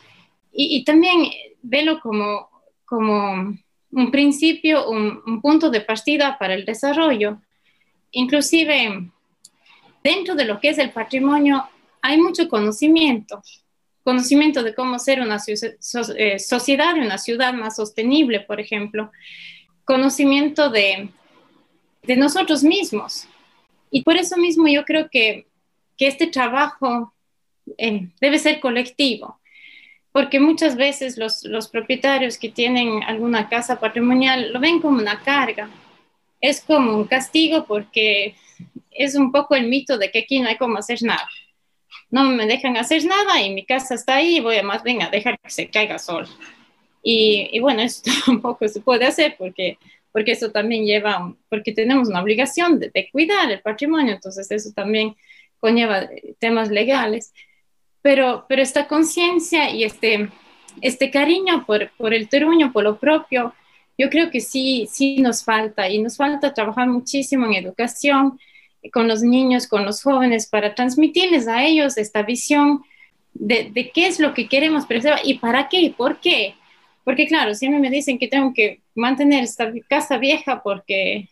y, 0.52 0.84
también 0.84 1.30
velo 1.62 2.00
como, 2.00 2.48
como 2.84 3.56
un 3.92 4.10
principio, 4.10 4.88
un, 4.88 5.22
un, 5.26 5.40
punto 5.40 5.70
de 5.70 5.82
partida 5.82 6.38
para 6.38 6.54
el 6.54 6.64
desarrollo. 6.64 7.38
Inclusive, 8.10 9.10
dentro 10.10 10.34
de 10.34 10.44
lo 10.44 10.60
que 10.60 10.68
es 10.70 10.78
el 10.78 10.90
patrimonio, 10.90 11.68
hay 12.00 12.16
mucho 12.18 12.48
conocimiento 12.48 13.42
conocimiento 14.06 14.62
de 14.62 14.72
cómo 14.72 15.00
ser 15.00 15.20
una 15.20 15.38
eh, 15.48 16.38
sociedad 16.38 16.94
una 16.94 17.18
ciudad 17.18 17.52
más 17.52 17.74
sostenible, 17.74 18.38
por 18.38 18.60
ejemplo, 18.60 19.10
conocimiento 19.84 20.70
de, 20.70 21.08
de 22.04 22.16
nosotros 22.16 22.62
mismos. 22.62 23.26
Y 23.90 24.04
por 24.04 24.16
eso 24.16 24.36
mismo 24.36 24.68
yo 24.68 24.84
creo 24.84 25.08
que, 25.10 25.48
que 25.96 26.06
este 26.06 26.28
trabajo 26.28 27.12
eh, 27.78 28.08
debe 28.20 28.38
ser 28.38 28.60
colectivo, 28.60 29.40
porque 30.12 30.38
muchas 30.38 30.76
veces 30.76 31.18
los, 31.18 31.42
los 31.42 31.66
propietarios 31.66 32.38
que 32.38 32.48
tienen 32.48 33.02
alguna 33.02 33.48
casa 33.48 33.80
patrimonial 33.80 34.52
lo 34.52 34.60
ven 34.60 34.80
como 34.80 35.00
una 35.00 35.18
carga, 35.24 35.68
es 36.40 36.60
como 36.60 36.96
un 36.96 37.04
castigo 37.06 37.66
porque 37.66 38.34
es 38.90 39.14
un 39.14 39.32
poco 39.32 39.54
el 39.54 39.68
mito 39.68 39.98
de 39.98 40.10
que 40.10 40.20
aquí 40.20 40.40
no 40.40 40.48
hay 40.48 40.56
como 40.56 40.78
hacer 40.78 41.02
nada 41.02 41.28
no 42.10 42.24
me 42.24 42.46
dejan 42.46 42.76
hacer 42.76 43.04
nada 43.04 43.42
y 43.42 43.52
mi 43.52 43.64
casa 43.64 43.94
está 43.94 44.16
ahí 44.16 44.36
y 44.36 44.40
voy 44.40 44.56
a 44.56 44.62
más 44.62 44.82
bien 44.82 45.02
a 45.02 45.10
dejar 45.10 45.38
que 45.40 45.50
se 45.50 45.68
caiga 45.68 45.98
sol. 45.98 46.26
Y, 47.02 47.48
y 47.52 47.60
bueno, 47.60 47.82
eso 47.82 48.02
tampoco 48.26 48.66
se 48.68 48.80
puede 48.80 49.06
hacer 49.06 49.36
porque, 49.38 49.78
porque 50.12 50.32
eso 50.32 50.50
también 50.50 50.84
lleva, 50.84 51.34
porque 51.48 51.72
tenemos 51.72 52.08
una 52.08 52.22
obligación 52.22 52.78
de, 52.78 52.90
de 52.90 53.10
cuidar 53.10 53.50
el 53.50 53.60
patrimonio, 53.60 54.14
entonces 54.14 54.50
eso 54.50 54.70
también 54.74 55.16
conlleva 55.58 56.08
temas 56.38 56.70
legales. 56.70 57.32
Pero, 58.02 58.46
pero 58.48 58.62
esta 58.62 58.86
conciencia 58.86 59.70
y 59.70 59.82
este, 59.82 60.28
este 60.80 61.10
cariño 61.10 61.66
por, 61.66 61.90
por 61.96 62.14
el 62.14 62.28
terruño, 62.28 62.72
por 62.72 62.84
lo 62.84 62.98
propio, 62.98 63.52
yo 63.98 64.10
creo 64.10 64.30
que 64.30 64.40
sí, 64.40 64.88
sí 64.90 65.18
nos 65.18 65.44
falta 65.44 65.88
y 65.88 65.98
nos 65.98 66.16
falta 66.16 66.54
trabajar 66.54 66.88
muchísimo 66.88 67.46
en 67.46 67.54
educación, 67.54 68.38
con 68.92 69.08
los 69.08 69.22
niños, 69.22 69.66
con 69.66 69.84
los 69.84 70.02
jóvenes, 70.02 70.46
para 70.46 70.74
transmitirles 70.74 71.48
a 71.48 71.64
ellos 71.64 71.96
esta 71.96 72.22
visión 72.22 72.82
de, 73.34 73.70
de, 73.72 73.90
qué 73.90 74.06
es 74.06 74.20
lo 74.20 74.32
que 74.34 74.48
queremos 74.48 74.86
preservar 74.86 75.20
y 75.24 75.38
para 75.38 75.68
qué 75.68 75.80
y 75.80 75.90
por 75.90 76.20
qué. 76.20 76.54
Porque 77.04 77.26
claro, 77.26 77.54
siempre 77.54 77.80
me 77.80 77.90
dicen 77.90 78.18
que 78.18 78.28
tengo 78.28 78.52
que 78.54 78.82
mantener 78.94 79.44
esta 79.44 79.72
casa 79.88 80.18
vieja 80.18 80.62
porque 80.62 81.28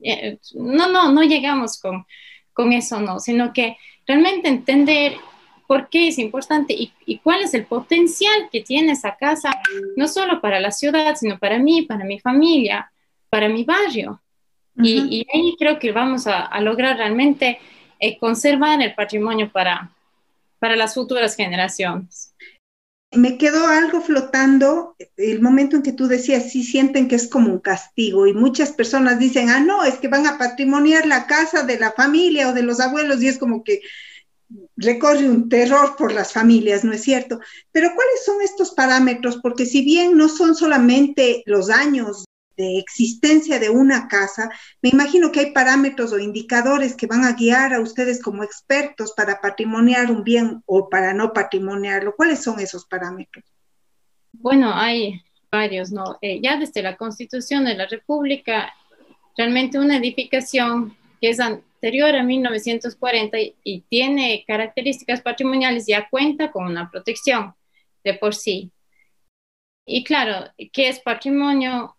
eh, 0.00 0.38
no, 0.54 0.88
no, 0.90 1.12
no 1.12 1.22
llegamos 1.22 1.80
con, 1.80 2.06
con 2.52 2.72
eso, 2.72 3.00
no, 3.00 3.20
sino 3.20 3.52
que 3.52 3.76
realmente 4.06 4.48
entender 4.48 5.14
por 5.66 5.88
qué 5.88 6.08
es 6.08 6.18
importante 6.18 6.74
y, 6.74 6.92
y, 7.06 7.18
cuál 7.18 7.42
es 7.42 7.54
el 7.54 7.64
potencial 7.64 8.48
que 8.52 8.60
tiene 8.60 8.92
esa 8.92 9.16
casa, 9.16 9.50
no 9.96 10.08
solo 10.08 10.40
para 10.40 10.60
la 10.60 10.70
ciudad, 10.70 11.16
sino 11.16 11.38
para 11.38 11.58
mí, 11.58 11.82
para 11.82 12.04
mi 12.04 12.18
familia, 12.20 12.90
para 13.30 13.48
mi 13.48 13.64
barrio 13.64 14.20
y, 14.76 15.26
ahí 15.32 15.56
creo 15.58 15.78
que 15.78 15.92
vamos 15.92 16.26
a, 16.26 16.60
lograr 16.60 16.96
realmente 16.96 17.58
eh, 18.00 18.18
conservar 18.18 18.80
el 18.82 18.94
patrimonio 18.94 19.50
para, 19.52 19.90
para 20.58 20.76
las 20.76 20.94
futuras 20.94 21.36
generaciones. 21.36 22.34
Me 23.12 23.38
quedó 23.38 23.68
algo 23.68 24.00
flotando 24.00 24.96
el 25.16 25.40
momento 25.40 25.76
en 25.76 25.82
que 25.82 25.92
tú 25.92 26.08
decías, 26.08 26.50
sí 26.50 26.64
sienten 26.64 27.06
que 27.06 27.14
es 27.14 27.28
como 27.28 27.52
un 27.52 27.60
castigo 27.60 28.26
y 28.26 28.34
muchas 28.34 28.72
personas 28.72 29.20
dicen, 29.20 29.50
ah, 29.50 29.60
no, 29.60 29.84
es 29.84 29.98
que 29.98 30.08
van 30.08 30.26
a 30.26 30.36
patrimoniar 30.36 31.06
la 31.06 31.28
casa 31.28 31.62
de 31.62 31.78
la 31.78 31.92
familia 31.92 32.48
o 32.48 32.52
de 32.52 32.64
los 32.64 32.80
abuelos 32.80 33.22
y 33.22 33.28
es 33.28 33.38
como 33.38 33.62
que 33.62 33.82
recorre 34.76 35.28
un 35.28 35.48
terror 35.48 35.96
por 35.96 36.12
las 36.12 36.32
familias, 36.32 36.84
¿no 36.84 36.92
es 36.92 37.02
cierto? 37.02 37.40
Pero 37.72 37.90
¿cuáles 37.94 38.24
son 38.24 38.42
estos 38.42 38.72
parámetros? 38.72 39.38
Porque 39.42 39.66
si 39.66 39.82
bien 39.82 40.16
no 40.16 40.28
son 40.28 40.54
solamente 40.54 41.42
los 41.46 41.70
años 41.70 42.24
de 42.56 42.78
existencia 42.78 43.58
de 43.58 43.70
una 43.70 44.06
casa, 44.06 44.50
me 44.80 44.90
imagino 44.90 45.32
que 45.32 45.40
hay 45.40 45.52
parámetros 45.52 46.12
o 46.12 46.18
indicadores 46.18 46.94
que 46.94 47.06
van 47.06 47.24
a 47.24 47.32
guiar 47.32 47.74
a 47.74 47.80
ustedes 47.80 48.22
como 48.22 48.44
expertos 48.44 49.12
para 49.16 49.40
patrimoniar 49.40 50.10
un 50.10 50.22
bien 50.22 50.62
o 50.66 50.88
para 50.88 51.12
no 51.14 51.32
patrimoniarlo. 51.32 52.14
¿Cuáles 52.14 52.42
son 52.42 52.60
esos 52.60 52.86
parámetros? 52.86 53.44
Bueno, 54.32 54.72
hay 54.72 55.20
varios, 55.50 55.90
¿no? 55.90 56.18
Eh, 56.20 56.40
ya 56.42 56.56
desde 56.56 56.82
la 56.82 56.96
Constitución 56.96 57.64
de 57.64 57.74
la 57.74 57.86
República, 57.86 58.72
realmente 59.36 59.78
una 59.78 59.96
edificación 59.96 60.96
que 61.20 61.30
es 61.30 61.38
anterior 61.84 62.16
a 62.16 62.22
1940 62.22 63.36
y 63.62 63.82
tiene 63.90 64.42
características 64.46 65.20
patrimoniales, 65.20 65.86
ya 65.86 66.08
cuenta 66.08 66.50
con 66.50 66.64
una 66.64 66.90
protección 66.90 67.54
de 68.02 68.14
por 68.14 68.34
sí. 68.34 68.72
Y 69.84 70.02
claro, 70.02 70.50
¿qué 70.72 70.88
es 70.88 70.98
patrimonio? 71.00 71.94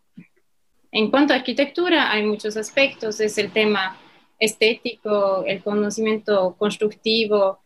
En 0.91 1.11
cuanto 1.11 1.33
a 1.33 1.35
arquitectura, 1.35 2.11
hay 2.11 2.23
muchos 2.23 2.57
aspectos. 2.57 3.19
Es 3.19 3.37
el 3.37 3.51
tema 3.51 3.95
estético, 4.39 5.45
el 5.45 5.61
conocimiento 5.61 6.55
constructivo, 6.57 7.59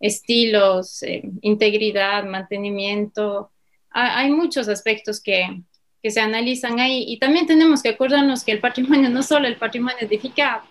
estilos, 0.00 1.02
eh, 1.02 1.20
integridad, 1.42 2.24
mantenimiento. 2.24 3.50
Hay, 3.90 4.30
muchos 4.30 4.68
aspectos 4.68 5.20
que, 5.20 5.60
que, 6.02 6.10
se 6.10 6.20
analizan 6.20 6.80
ahí 6.80 7.04
y 7.06 7.18
también 7.18 7.46
tenemos 7.46 7.82
que 7.82 7.90
acordarnos 7.90 8.42
que 8.42 8.52
el 8.52 8.60
patrimonio 8.60 9.10
no 9.10 9.22
solo 9.22 9.46
el 9.46 9.56
patrimonio 9.56 9.98
edificado, 10.00 10.62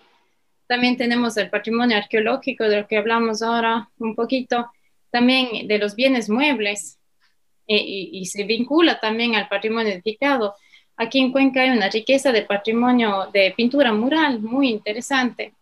también 0.68 0.96
tenemos 0.96 1.36
el 1.36 1.50
patrimonio 1.50 1.96
arqueológico 1.96 2.64
de 2.64 2.82
lo 2.82 2.86
que 2.86 2.98
hablamos 2.98 3.42
ahora 3.42 3.88
un 3.98 4.14
poquito, 4.14 4.70
también 5.10 5.66
de 5.66 5.78
los 5.78 5.96
bienes 5.96 6.28
muebles 6.28 6.98
eh, 7.66 7.76
y, 7.76 8.10
y 8.12 8.26
se 8.26 8.44
vincula 8.44 9.00
también 9.00 9.34
al 9.34 9.48
patrimonio 9.48 9.92
edificado. 9.92 10.54
Aquí 10.96 11.18
en 11.18 11.32
Cuenca 11.32 11.62
hay 11.62 11.70
una 11.70 11.88
riqueza 11.88 12.30
de 12.32 12.42
patrimonio 12.42 13.28
de 13.32 13.52
pintura 13.56 13.92
mural 13.92 14.40
muy 14.40 14.68
interesante. 14.68 15.54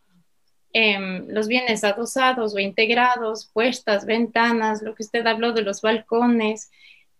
Em, 0.78 1.26
los 1.28 1.48
bienes 1.48 1.84
adosados 1.84 2.54
o 2.54 2.58
integrados, 2.58 3.46
puertas, 3.46 4.04
ventanas, 4.04 4.82
lo 4.82 4.94
que 4.94 5.04
usted 5.04 5.26
habló 5.26 5.52
de 5.52 5.62
los 5.62 5.80
balcones, 5.80 6.70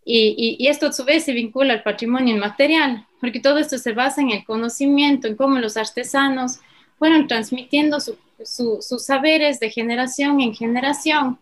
y, 0.05 0.69
esto 0.69 0.89
a 0.89 0.93
su 0.93 1.07
vez 1.07 1.25
se 1.25 1.33
vincula 1.33 1.73
al 1.73 1.83
patrimonio 1.83 2.35
inmaterial, 2.35 3.07
porque 3.19 3.41
todo 3.41 3.57
esto 3.57 3.79
se 3.79 3.95
basa 3.95 4.21
en 4.21 4.31
el 4.31 4.45
conocimiento, 4.45 5.27
en 5.27 5.37
cómo 5.37 5.59
los 5.59 5.79
artesanos 5.79 6.61
fueron 6.99 7.27
transmitiendo 7.29 7.99
sus 8.01 9.05
saberes 9.05 9.61
de 9.61 9.71
generación 9.71 10.41
en 10.41 10.55
generación. 10.55 11.39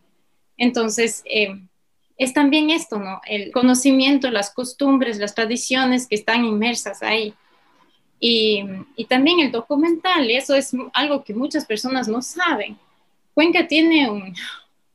Entonces, 0.56 1.22
em, 1.24 1.68
es 2.16 2.32
también 2.32 2.70
esto, 2.70 2.98
¿no? 2.98 3.20
El 3.26 3.50
conocimiento, 3.50 4.30
las 4.30 4.52
costumbres, 4.52 5.18
las 5.18 5.34
tradiciones 5.34 6.06
que 6.06 6.14
están 6.14 6.44
inmersas 6.44 7.02
ahí. 7.02 7.34
Y, 8.20 8.64
también 9.08 9.40
el 9.40 9.50
documental, 9.50 10.30
y 10.30 10.36
eso 10.36 10.54
es 10.54 10.72
algo 10.94 11.24
que 11.24 11.34
muchas 11.34 11.66
personas 11.66 12.08
no 12.08 12.22
saben. 12.22 12.78
Cuenca 13.34 13.66
tiene 13.66 14.08
un, 14.08 14.34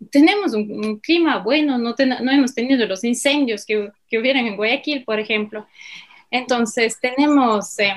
tenemos 0.10 0.54
un, 0.54 0.98
clima 1.00 1.38
bueno, 1.38 1.78
no, 1.78 1.93
no, 1.98 2.32
hemos 2.32 2.56
tenido 2.56 2.88
los 2.88 3.04
incendios 3.04 3.65
que, 3.65 3.91
que, 4.10 4.17
hubieran 4.17 4.48
en 4.48 4.56
Guayaquil, 4.56 5.04
por 5.04 5.19
ejemplo. 5.19 5.67
Entonces, 6.32 6.98
tenemos 7.00 7.78
eh, 7.80 7.93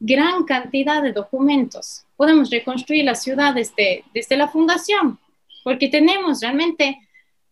gran 0.00 0.44
cantidad 0.44 1.02
de 1.02 1.12
documentos. 1.12 2.04
Podemos 2.16 2.50
reconstruir 2.50 3.04
la 3.04 3.14
ciudad 3.14 3.54
desde, 3.54 4.04
la 4.36 4.48
fundación, 4.48 5.18
porque 5.64 5.88
tenemos 5.88 6.40
realmente 6.40 6.98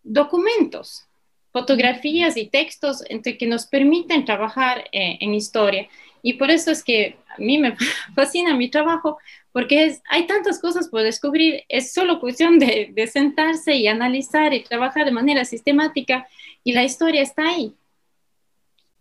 documentos, 0.03 1.07
fotografías 1.53 2.37
y 2.37 2.47
textos 2.47 3.03
entre 3.09 3.37
que 3.39 3.47
nos 3.47 3.67
permiten 3.67 4.25
trabajar 4.25 4.85
eh, 4.93 5.19
en 5.21 5.35
historia. 5.35 5.89
Y 6.23 6.35
por 6.35 6.51
eso 6.51 6.71
es 6.71 6.83
que 6.83 7.17
a 7.29 7.39
mí 7.39 7.59
me 7.59 7.77
fascina 8.15 8.55
mi 8.55 8.71
trabajo, 8.71 9.19
porque 9.53 9.97
hay 10.11 10.27
tantas 10.27 10.61
cosas 10.61 10.89
por 10.89 11.03
descubrir, 11.03 11.65
es 11.69 11.93
solo 11.93 12.21
cuestión 12.21 12.59
de, 12.59 12.91
de 12.93 13.07
sentarse 13.07 13.75
y 13.75 13.89
analizar 13.89 14.53
y 14.53 14.63
trabajar 14.63 15.07
de 15.07 15.13
manera 15.13 15.45
sistemática 15.45 16.29
y 16.63 16.73
la 16.73 16.85
historia 16.85 17.23
está 17.23 17.49
ahí. 17.49 17.75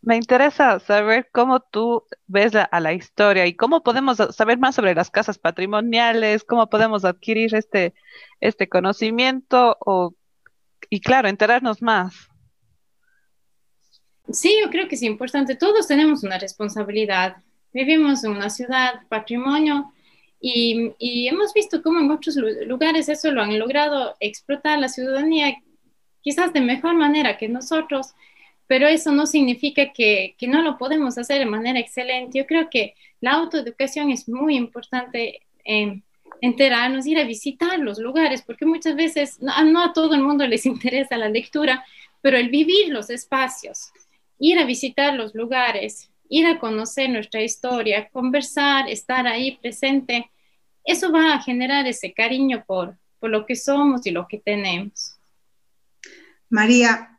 Me 0.05 0.15
interesa 0.15 0.79
saber 0.79 1.29
cómo 1.31 1.59
tú 1.59 2.03
ves 2.27 2.53
a 2.55 2.79
la 2.79 2.93
historia 2.93 3.45
y 3.47 3.55
cómo 3.55 3.81
podemos 3.81 4.17
saber 4.35 4.59
más 4.59 4.75
sobre 4.75 4.93
las 4.93 5.09
casas 5.09 5.37
patrimoniales, 5.39 6.43
cómo 6.43 6.69
podemos 6.69 7.03
adquirir 7.03 7.55
este, 7.55 7.93
este 8.39 8.69
conocimiento 8.69 9.77
o 9.79 10.13
y 10.89 11.01
claro, 11.01 11.27
enterarnos 11.27 11.81
más. 11.81 12.29
Sí, 14.29 14.55
yo 14.63 14.69
creo 14.69 14.87
que 14.87 14.95
es 14.95 15.03
importante. 15.03 15.55
Todos 15.55 15.87
tenemos 15.87 16.23
una 16.23 16.37
responsabilidad. 16.37 17.37
Vivimos 17.73 18.23
en 18.23 18.31
una 18.31 18.49
ciudad, 18.49 19.01
patrimonio, 19.09 19.91
y, 20.39 21.27
hemos 21.27 21.53
visto 21.53 21.81
cómo 21.81 21.99
en 21.99 22.11
otros 22.11 22.35
lugares 22.67 23.09
eso 23.09 23.31
lo 23.31 23.41
han 23.41 23.57
logrado 23.57 24.15
explotar 24.19 24.77
la 24.77 24.89
ciudadanía 24.89 25.55
quizás 26.21 26.53
de 26.53 26.61
mejor 26.61 26.95
manera 26.95 27.37
que 27.37 27.47
nosotros, 27.47 28.13
pero 28.67 28.87
eso 28.87 29.11
no 29.11 29.25
significa 29.25 29.93
que, 29.93 30.35
que 30.37 30.47
no 30.47 30.61
lo 30.61 30.77
podemos 30.77 31.17
hacer 31.17 31.39
de 31.39 31.45
manera 31.45 31.79
excelente. 31.79 32.39
Yo 32.39 32.45
creo 32.45 32.69
que 32.69 32.95
la 33.21 33.33
autoeducación 33.33 34.11
es 34.11 34.27
muy 34.27 34.55
importante. 34.55 35.41
en 35.63 36.03
enterarnos, 36.41 37.05
ir 37.05 37.19
a 37.19 37.23
visitar 37.23 37.79
los 37.79 37.99
lugares, 37.99 38.41
porque 38.41 38.65
muchas 38.65 38.95
veces 38.95 39.39
no, 39.41 39.81
a 39.81 39.93
todo 39.93 40.13
el 40.13 40.21
mundo 40.21 40.47
les 40.47 40.65
interesa 40.73 41.17
la 41.17 41.29
lectura, 41.29 41.85
pero 42.21 42.37
el 42.37 42.49
vivir 42.49 42.89
los 42.89 43.09
espacios, 43.09 43.91
ir 44.39 44.59
a 44.59 44.65
visitar 44.65 45.13
los 45.13 45.35
lugares, 45.35 46.09
ir 46.29 46.47
a 46.47 46.59
conocer 46.59 47.09
nuestra 47.09 47.41
historia, 47.41 48.09
conversar, 48.09 48.89
estar 48.89 49.27
ahí 49.27 49.57
presente, 49.57 50.29
eso 50.83 51.11
va 51.11 51.33
a 51.33 51.41
generar 51.41 51.87
ese 51.87 52.13
cariño 52.13 52.63
por, 52.65 52.97
por 53.19 53.29
lo 53.29 53.45
que 53.45 53.55
somos 53.55 54.05
y 54.05 54.11
lo 54.11 54.27
que 54.27 54.39
tenemos. 54.39 55.17
María, 56.49 57.14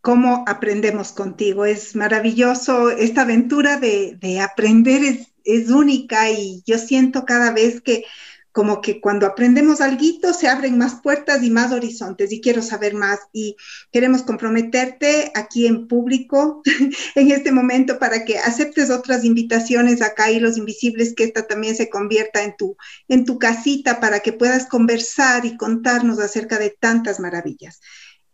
¿cómo 0.00 0.44
aprendemos 0.46 1.12
contigo? 1.12 1.64
Es 1.64 1.94
maravilloso 1.96 2.90
esta 2.90 3.22
aventura 3.22 3.78
de, 3.78 4.16
de 4.20 4.40
aprender, 4.40 5.04
es 5.04 5.28
es 5.48 5.70
única 5.70 6.30
y 6.30 6.62
yo 6.66 6.78
siento 6.78 7.24
cada 7.24 7.52
vez 7.52 7.80
que 7.80 8.04
como 8.52 8.80
que 8.80 9.00
cuando 9.00 9.26
aprendemos 9.26 9.80
algo 9.80 9.98
se 10.34 10.48
abren 10.48 10.76
más 10.76 10.96
puertas 11.00 11.42
y 11.42 11.50
más 11.50 11.72
horizontes 11.72 12.32
y 12.32 12.40
quiero 12.40 12.60
saber 12.60 12.92
más 12.92 13.20
y 13.32 13.56
queremos 13.92 14.22
comprometerte 14.22 15.30
aquí 15.34 15.66
en 15.66 15.86
público 15.86 16.62
en 17.14 17.30
este 17.30 17.52
momento 17.52 17.98
para 17.98 18.24
que 18.24 18.38
aceptes 18.38 18.90
otras 18.90 19.24
invitaciones 19.24 20.02
acá 20.02 20.30
y 20.30 20.40
los 20.40 20.58
invisibles 20.58 21.14
que 21.14 21.24
esta 21.24 21.46
también 21.46 21.76
se 21.76 21.88
convierta 21.88 22.42
en 22.42 22.56
tu 22.56 22.76
en 23.08 23.24
tu 23.24 23.38
casita 23.38 24.00
para 24.00 24.20
que 24.20 24.32
puedas 24.32 24.66
conversar 24.66 25.46
y 25.46 25.56
contarnos 25.56 26.18
acerca 26.18 26.58
de 26.58 26.76
tantas 26.78 27.20
maravillas. 27.20 27.80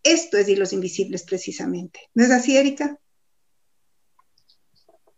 Esto 0.05 0.37
es 0.37 0.49
Hilos 0.49 0.73
Invisibles 0.73 1.25
precisamente. 1.25 1.99
¿No 2.15 2.25
es 2.25 2.31
así, 2.31 2.57
Erika? 2.57 2.99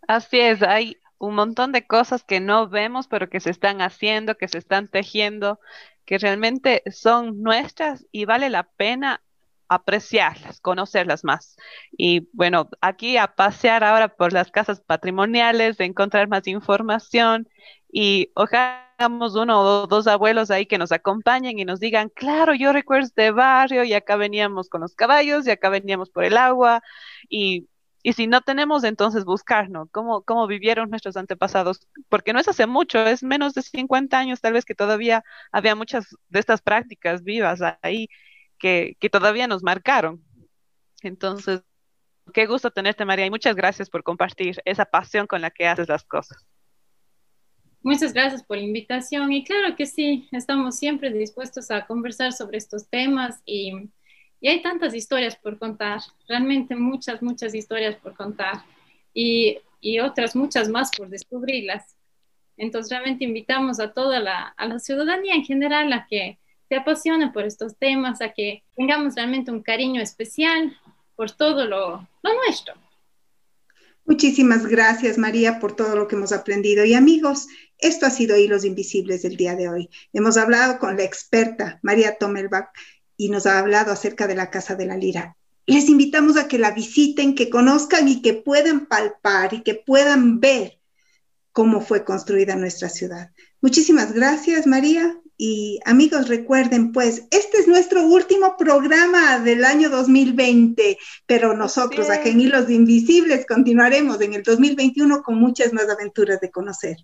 Así 0.09 0.38
es, 0.38 0.62
hay 0.62 0.96
un 1.18 1.35
montón 1.35 1.72
de 1.72 1.87
cosas 1.87 2.22
que 2.22 2.40
no 2.40 2.68
vemos, 2.68 3.09
pero 3.09 3.29
que 3.29 3.40
se 3.40 3.51
están 3.51 3.81
haciendo, 3.81 4.37
que 4.37 4.49
se 4.49 4.59
están 4.59 4.88
tejiendo, 4.88 5.59
que 6.05 6.18
realmente 6.18 6.83
son 6.92 7.42
nuestras 7.42 8.07
y 8.12 8.25
vale 8.25 8.49
la 8.49 8.62
pena 8.62 9.22
apreciarlas, 9.68 10.61
conocerlas 10.61 11.25
más. 11.25 11.57
Y 11.96 12.29
bueno, 12.33 12.68
aquí 12.81 13.16
a 13.16 13.35
pasear 13.35 13.83
ahora 13.83 14.14
por 14.14 14.33
las 14.33 14.53
casas 14.53 14.81
patrimoniales, 14.81 15.77
de 15.77 15.87
encontrar 15.87 16.29
más 16.29 16.46
información 16.46 17.49
y 17.98 18.30
ojalá 18.35 18.92
uno 19.09 19.61
o 19.62 19.87
dos 19.87 20.06
abuelos 20.06 20.50
ahí 20.50 20.66
que 20.66 20.76
nos 20.76 20.92
acompañen 20.92 21.59
y 21.59 21.64
nos 21.64 21.80
digan, 21.80 22.11
claro, 22.11 22.54
yo 22.54 22.74
recuerdo 22.74 23.06
este 23.06 23.30
barrio 23.30 23.85
y 23.85 23.94
acá 23.94 24.16
veníamos 24.16 24.68
con 24.68 24.82
los 24.82 24.94
caballos 24.94 25.46
y 25.46 25.50
acá 25.50 25.70
veníamos 25.70 26.11
por 26.11 26.24
el 26.24 26.37
agua 26.37 26.82
y 27.30 27.68
y 28.02 28.12
si 28.12 28.26
no 28.28 28.40
tenemos, 28.42 28.85
entonces 28.85 29.24
buscar, 29.24 29.68
¿no? 29.70 29.88
¿Cómo, 29.88 30.22
cómo 30.22 30.46
vivieron 30.46 30.90
nuestros 30.90 31.16
antepasados? 31.16 31.88
Porque 32.09 32.32
no 32.32 32.38
es 32.38 32.46
hace 32.48 32.66
mucho, 32.66 33.00
es 33.00 33.22
menos 33.24 33.54
de 33.54 33.62
50 33.62 34.16
años 34.18 34.40
tal 34.40 34.52
vez 34.52 34.64
que 34.64 34.76
todavía 34.76 35.24
había 35.50 35.74
muchas 35.74 36.14
de 36.28 36.38
estas 36.38 36.62
prácticas 36.62 37.24
vivas 37.24 37.61
ahí 37.82 38.09
que, 38.59 38.96
que 39.00 39.11
todavía 39.11 39.48
nos 39.48 39.64
marcaron. 39.64 40.22
Entonces, 41.02 41.62
qué 42.32 42.46
gusto 42.46 42.70
tenerte, 42.70 43.04
María, 43.04 43.26
y 43.26 43.30
muchas 43.30 43.56
gracias 43.56 43.90
por 43.90 44.04
compartir 44.04 44.61
esa 44.64 44.85
pasión 44.85 45.26
con 45.26 45.40
la 45.40 45.50
que 45.50 45.66
haces 45.66 45.88
las 45.88 46.04
cosas. 46.04 46.46
Muchas 47.87 48.12
gracias 48.12 48.42
por 48.42 48.57
la 48.59 48.64
invitación 48.64 49.33
y 49.33 49.44
claro 49.44 49.77
que 49.77 49.87
sí, 49.87 50.29
estamos 50.33 50.77
siempre 50.77 51.12
dispuestos 51.12 51.70
a 51.70 51.87
conversar 51.87 52.33
sobre 52.33 52.59
estos 52.59 52.88
temas 52.88 53.40
y 53.46 53.72
y 54.40 54.49
hay 54.49 54.62
tantas 54.62 54.94
historias 54.94 55.37
por 55.37 55.59
contar, 55.59 56.01
realmente 56.29 56.77
muchas, 56.77 57.22
muchas 57.22 57.55
historias 57.55 57.96
por 57.96 58.14
contar 58.14 58.64
y, 59.14 59.59
y 59.81 59.99
otras 60.01 60.37
muchas 60.37 60.68
más 60.68 60.90
por 60.96 61.09
descubrirlas. 61.09 61.96
Entonces 62.57 62.90
realmente 62.90 63.25
invitamos 63.25 63.81
a 63.81 63.92
toda 63.92 64.20
la, 64.20 64.55
a 64.57 64.66
la 64.66 64.79
ciudadanía 64.79 65.35
en 65.35 65.44
general 65.44 65.92
a 65.92 66.07
que 66.09 66.38
se 66.68 66.77
apasione 66.77 67.31
por 67.31 67.44
estos 67.44 67.77
temas, 67.77 68.20
a 68.20 68.33
que 68.33 68.62
tengamos 68.77 69.14
realmente 69.14 69.51
un 69.51 69.62
cariño 69.62 70.01
especial 70.03 70.77
por 71.14 71.31
todo 71.31 71.64
lo, 71.64 72.07
lo 72.22 72.35
nuestro. 72.35 72.75
Muchísimas 74.05 74.66
gracias, 74.66 75.18
María, 75.18 75.59
por 75.59 75.75
todo 75.75 75.96
lo 75.96 76.07
que 76.07 76.14
hemos 76.14 76.33
aprendido. 76.33 76.85
Y 76.85 76.94
amigos, 76.94 77.49
esto 77.78 78.06
ha 78.06 78.10
sido 78.10 78.36
Hilos 78.36 78.64
Invisibles 78.64 79.22
del 79.22 79.36
día 79.36 79.54
de 79.54 79.68
hoy. 79.68 79.90
Hemos 80.12 80.36
hablado 80.36 80.78
con 80.78 80.96
la 80.96 81.04
experta 81.04 81.78
María 81.82 82.16
Tomelbach 82.16 82.70
y 83.16 83.28
nos 83.28 83.46
ha 83.46 83.58
hablado 83.58 83.92
acerca 83.92 84.26
de 84.26 84.34
la 84.34 84.50
Casa 84.50 84.74
de 84.74 84.86
la 84.86 84.96
Lira. 84.96 85.36
Les 85.66 85.88
invitamos 85.88 86.36
a 86.36 86.48
que 86.48 86.58
la 86.58 86.70
visiten, 86.70 87.34
que 87.34 87.50
conozcan 87.50 88.08
y 88.08 88.22
que 88.22 88.34
puedan 88.34 88.86
palpar 88.86 89.52
y 89.52 89.62
que 89.62 89.74
puedan 89.74 90.40
ver 90.40 90.78
cómo 91.52 91.80
fue 91.80 92.04
construida 92.04 92.54
nuestra 92.54 92.88
ciudad. 92.88 93.30
Muchísimas 93.60 94.12
gracias, 94.12 94.66
María. 94.66 95.18
Y 95.38 95.80
amigos, 95.84 96.28
recuerden, 96.28 96.92
pues, 96.92 97.24
este 97.30 97.58
es 97.58 97.68
nuestro 97.68 98.06
último 98.06 98.56
programa 98.56 99.38
del 99.40 99.64
año 99.64 99.90
2020, 99.90 100.98
pero 101.26 101.54
nosotros, 101.54 102.08
aquí 102.08 102.30
en 102.30 102.40
Hilos 102.40 102.70
Invisibles, 102.70 103.44
continuaremos 103.46 104.20
en 104.20 104.34
el 104.34 104.42
2021 104.42 105.22
con 105.22 105.38
muchas 105.38 105.72
más 105.74 105.90
aventuras 105.90 106.40
de 106.40 106.50
conocer. 106.50 106.96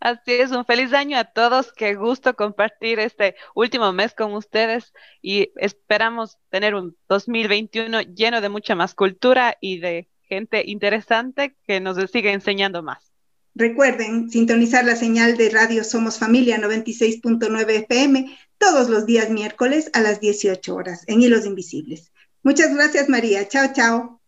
Así 0.00 0.32
es, 0.32 0.50
un 0.50 0.64
feliz 0.64 0.92
año 0.92 1.18
a 1.18 1.24
todos. 1.24 1.72
Qué 1.72 1.94
gusto 1.94 2.34
compartir 2.34 2.98
este 2.98 3.36
último 3.54 3.92
mes 3.92 4.14
con 4.14 4.34
ustedes 4.34 4.92
y 5.22 5.52
esperamos 5.56 6.38
tener 6.50 6.74
un 6.74 6.96
2021 7.08 8.02
lleno 8.02 8.40
de 8.40 8.48
mucha 8.48 8.74
más 8.74 8.94
cultura 8.94 9.56
y 9.60 9.78
de 9.78 10.08
gente 10.22 10.62
interesante 10.66 11.56
que 11.66 11.80
nos 11.80 11.98
siga 12.10 12.32
enseñando 12.32 12.82
más. 12.82 13.12
Recuerden 13.54 14.28
sintonizar 14.28 14.84
la 14.84 14.96
señal 14.96 15.38
de 15.38 15.48
Radio 15.48 15.82
Somos 15.82 16.18
Familia 16.18 16.58
96.9 16.58 17.70
FM 17.90 18.38
todos 18.58 18.90
los 18.90 19.06
días 19.06 19.30
miércoles 19.30 19.90
a 19.94 20.02
las 20.02 20.20
18 20.20 20.74
horas 20.74 21.04
en 21.06 21.22
Hilos 21.22 21.46
Invisibles. 21.46 22.12
Muchas 22.42 22.74
gracias, 22.74 23.08
María. 23.08 23.48
Chao, 23.48 23.72
chao. 23.72 24.20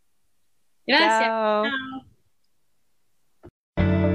Gracias. 0.86 2.07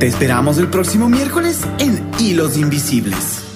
Te 0.03 0.09
esperamos 0.09 0.57
el 0.57 0.67
próximo 0.67 1.07
miércoles 1.07 1.61
en 1.79 2.05
Hilos 2.19 2.57
Invisibles. 2.57 3.52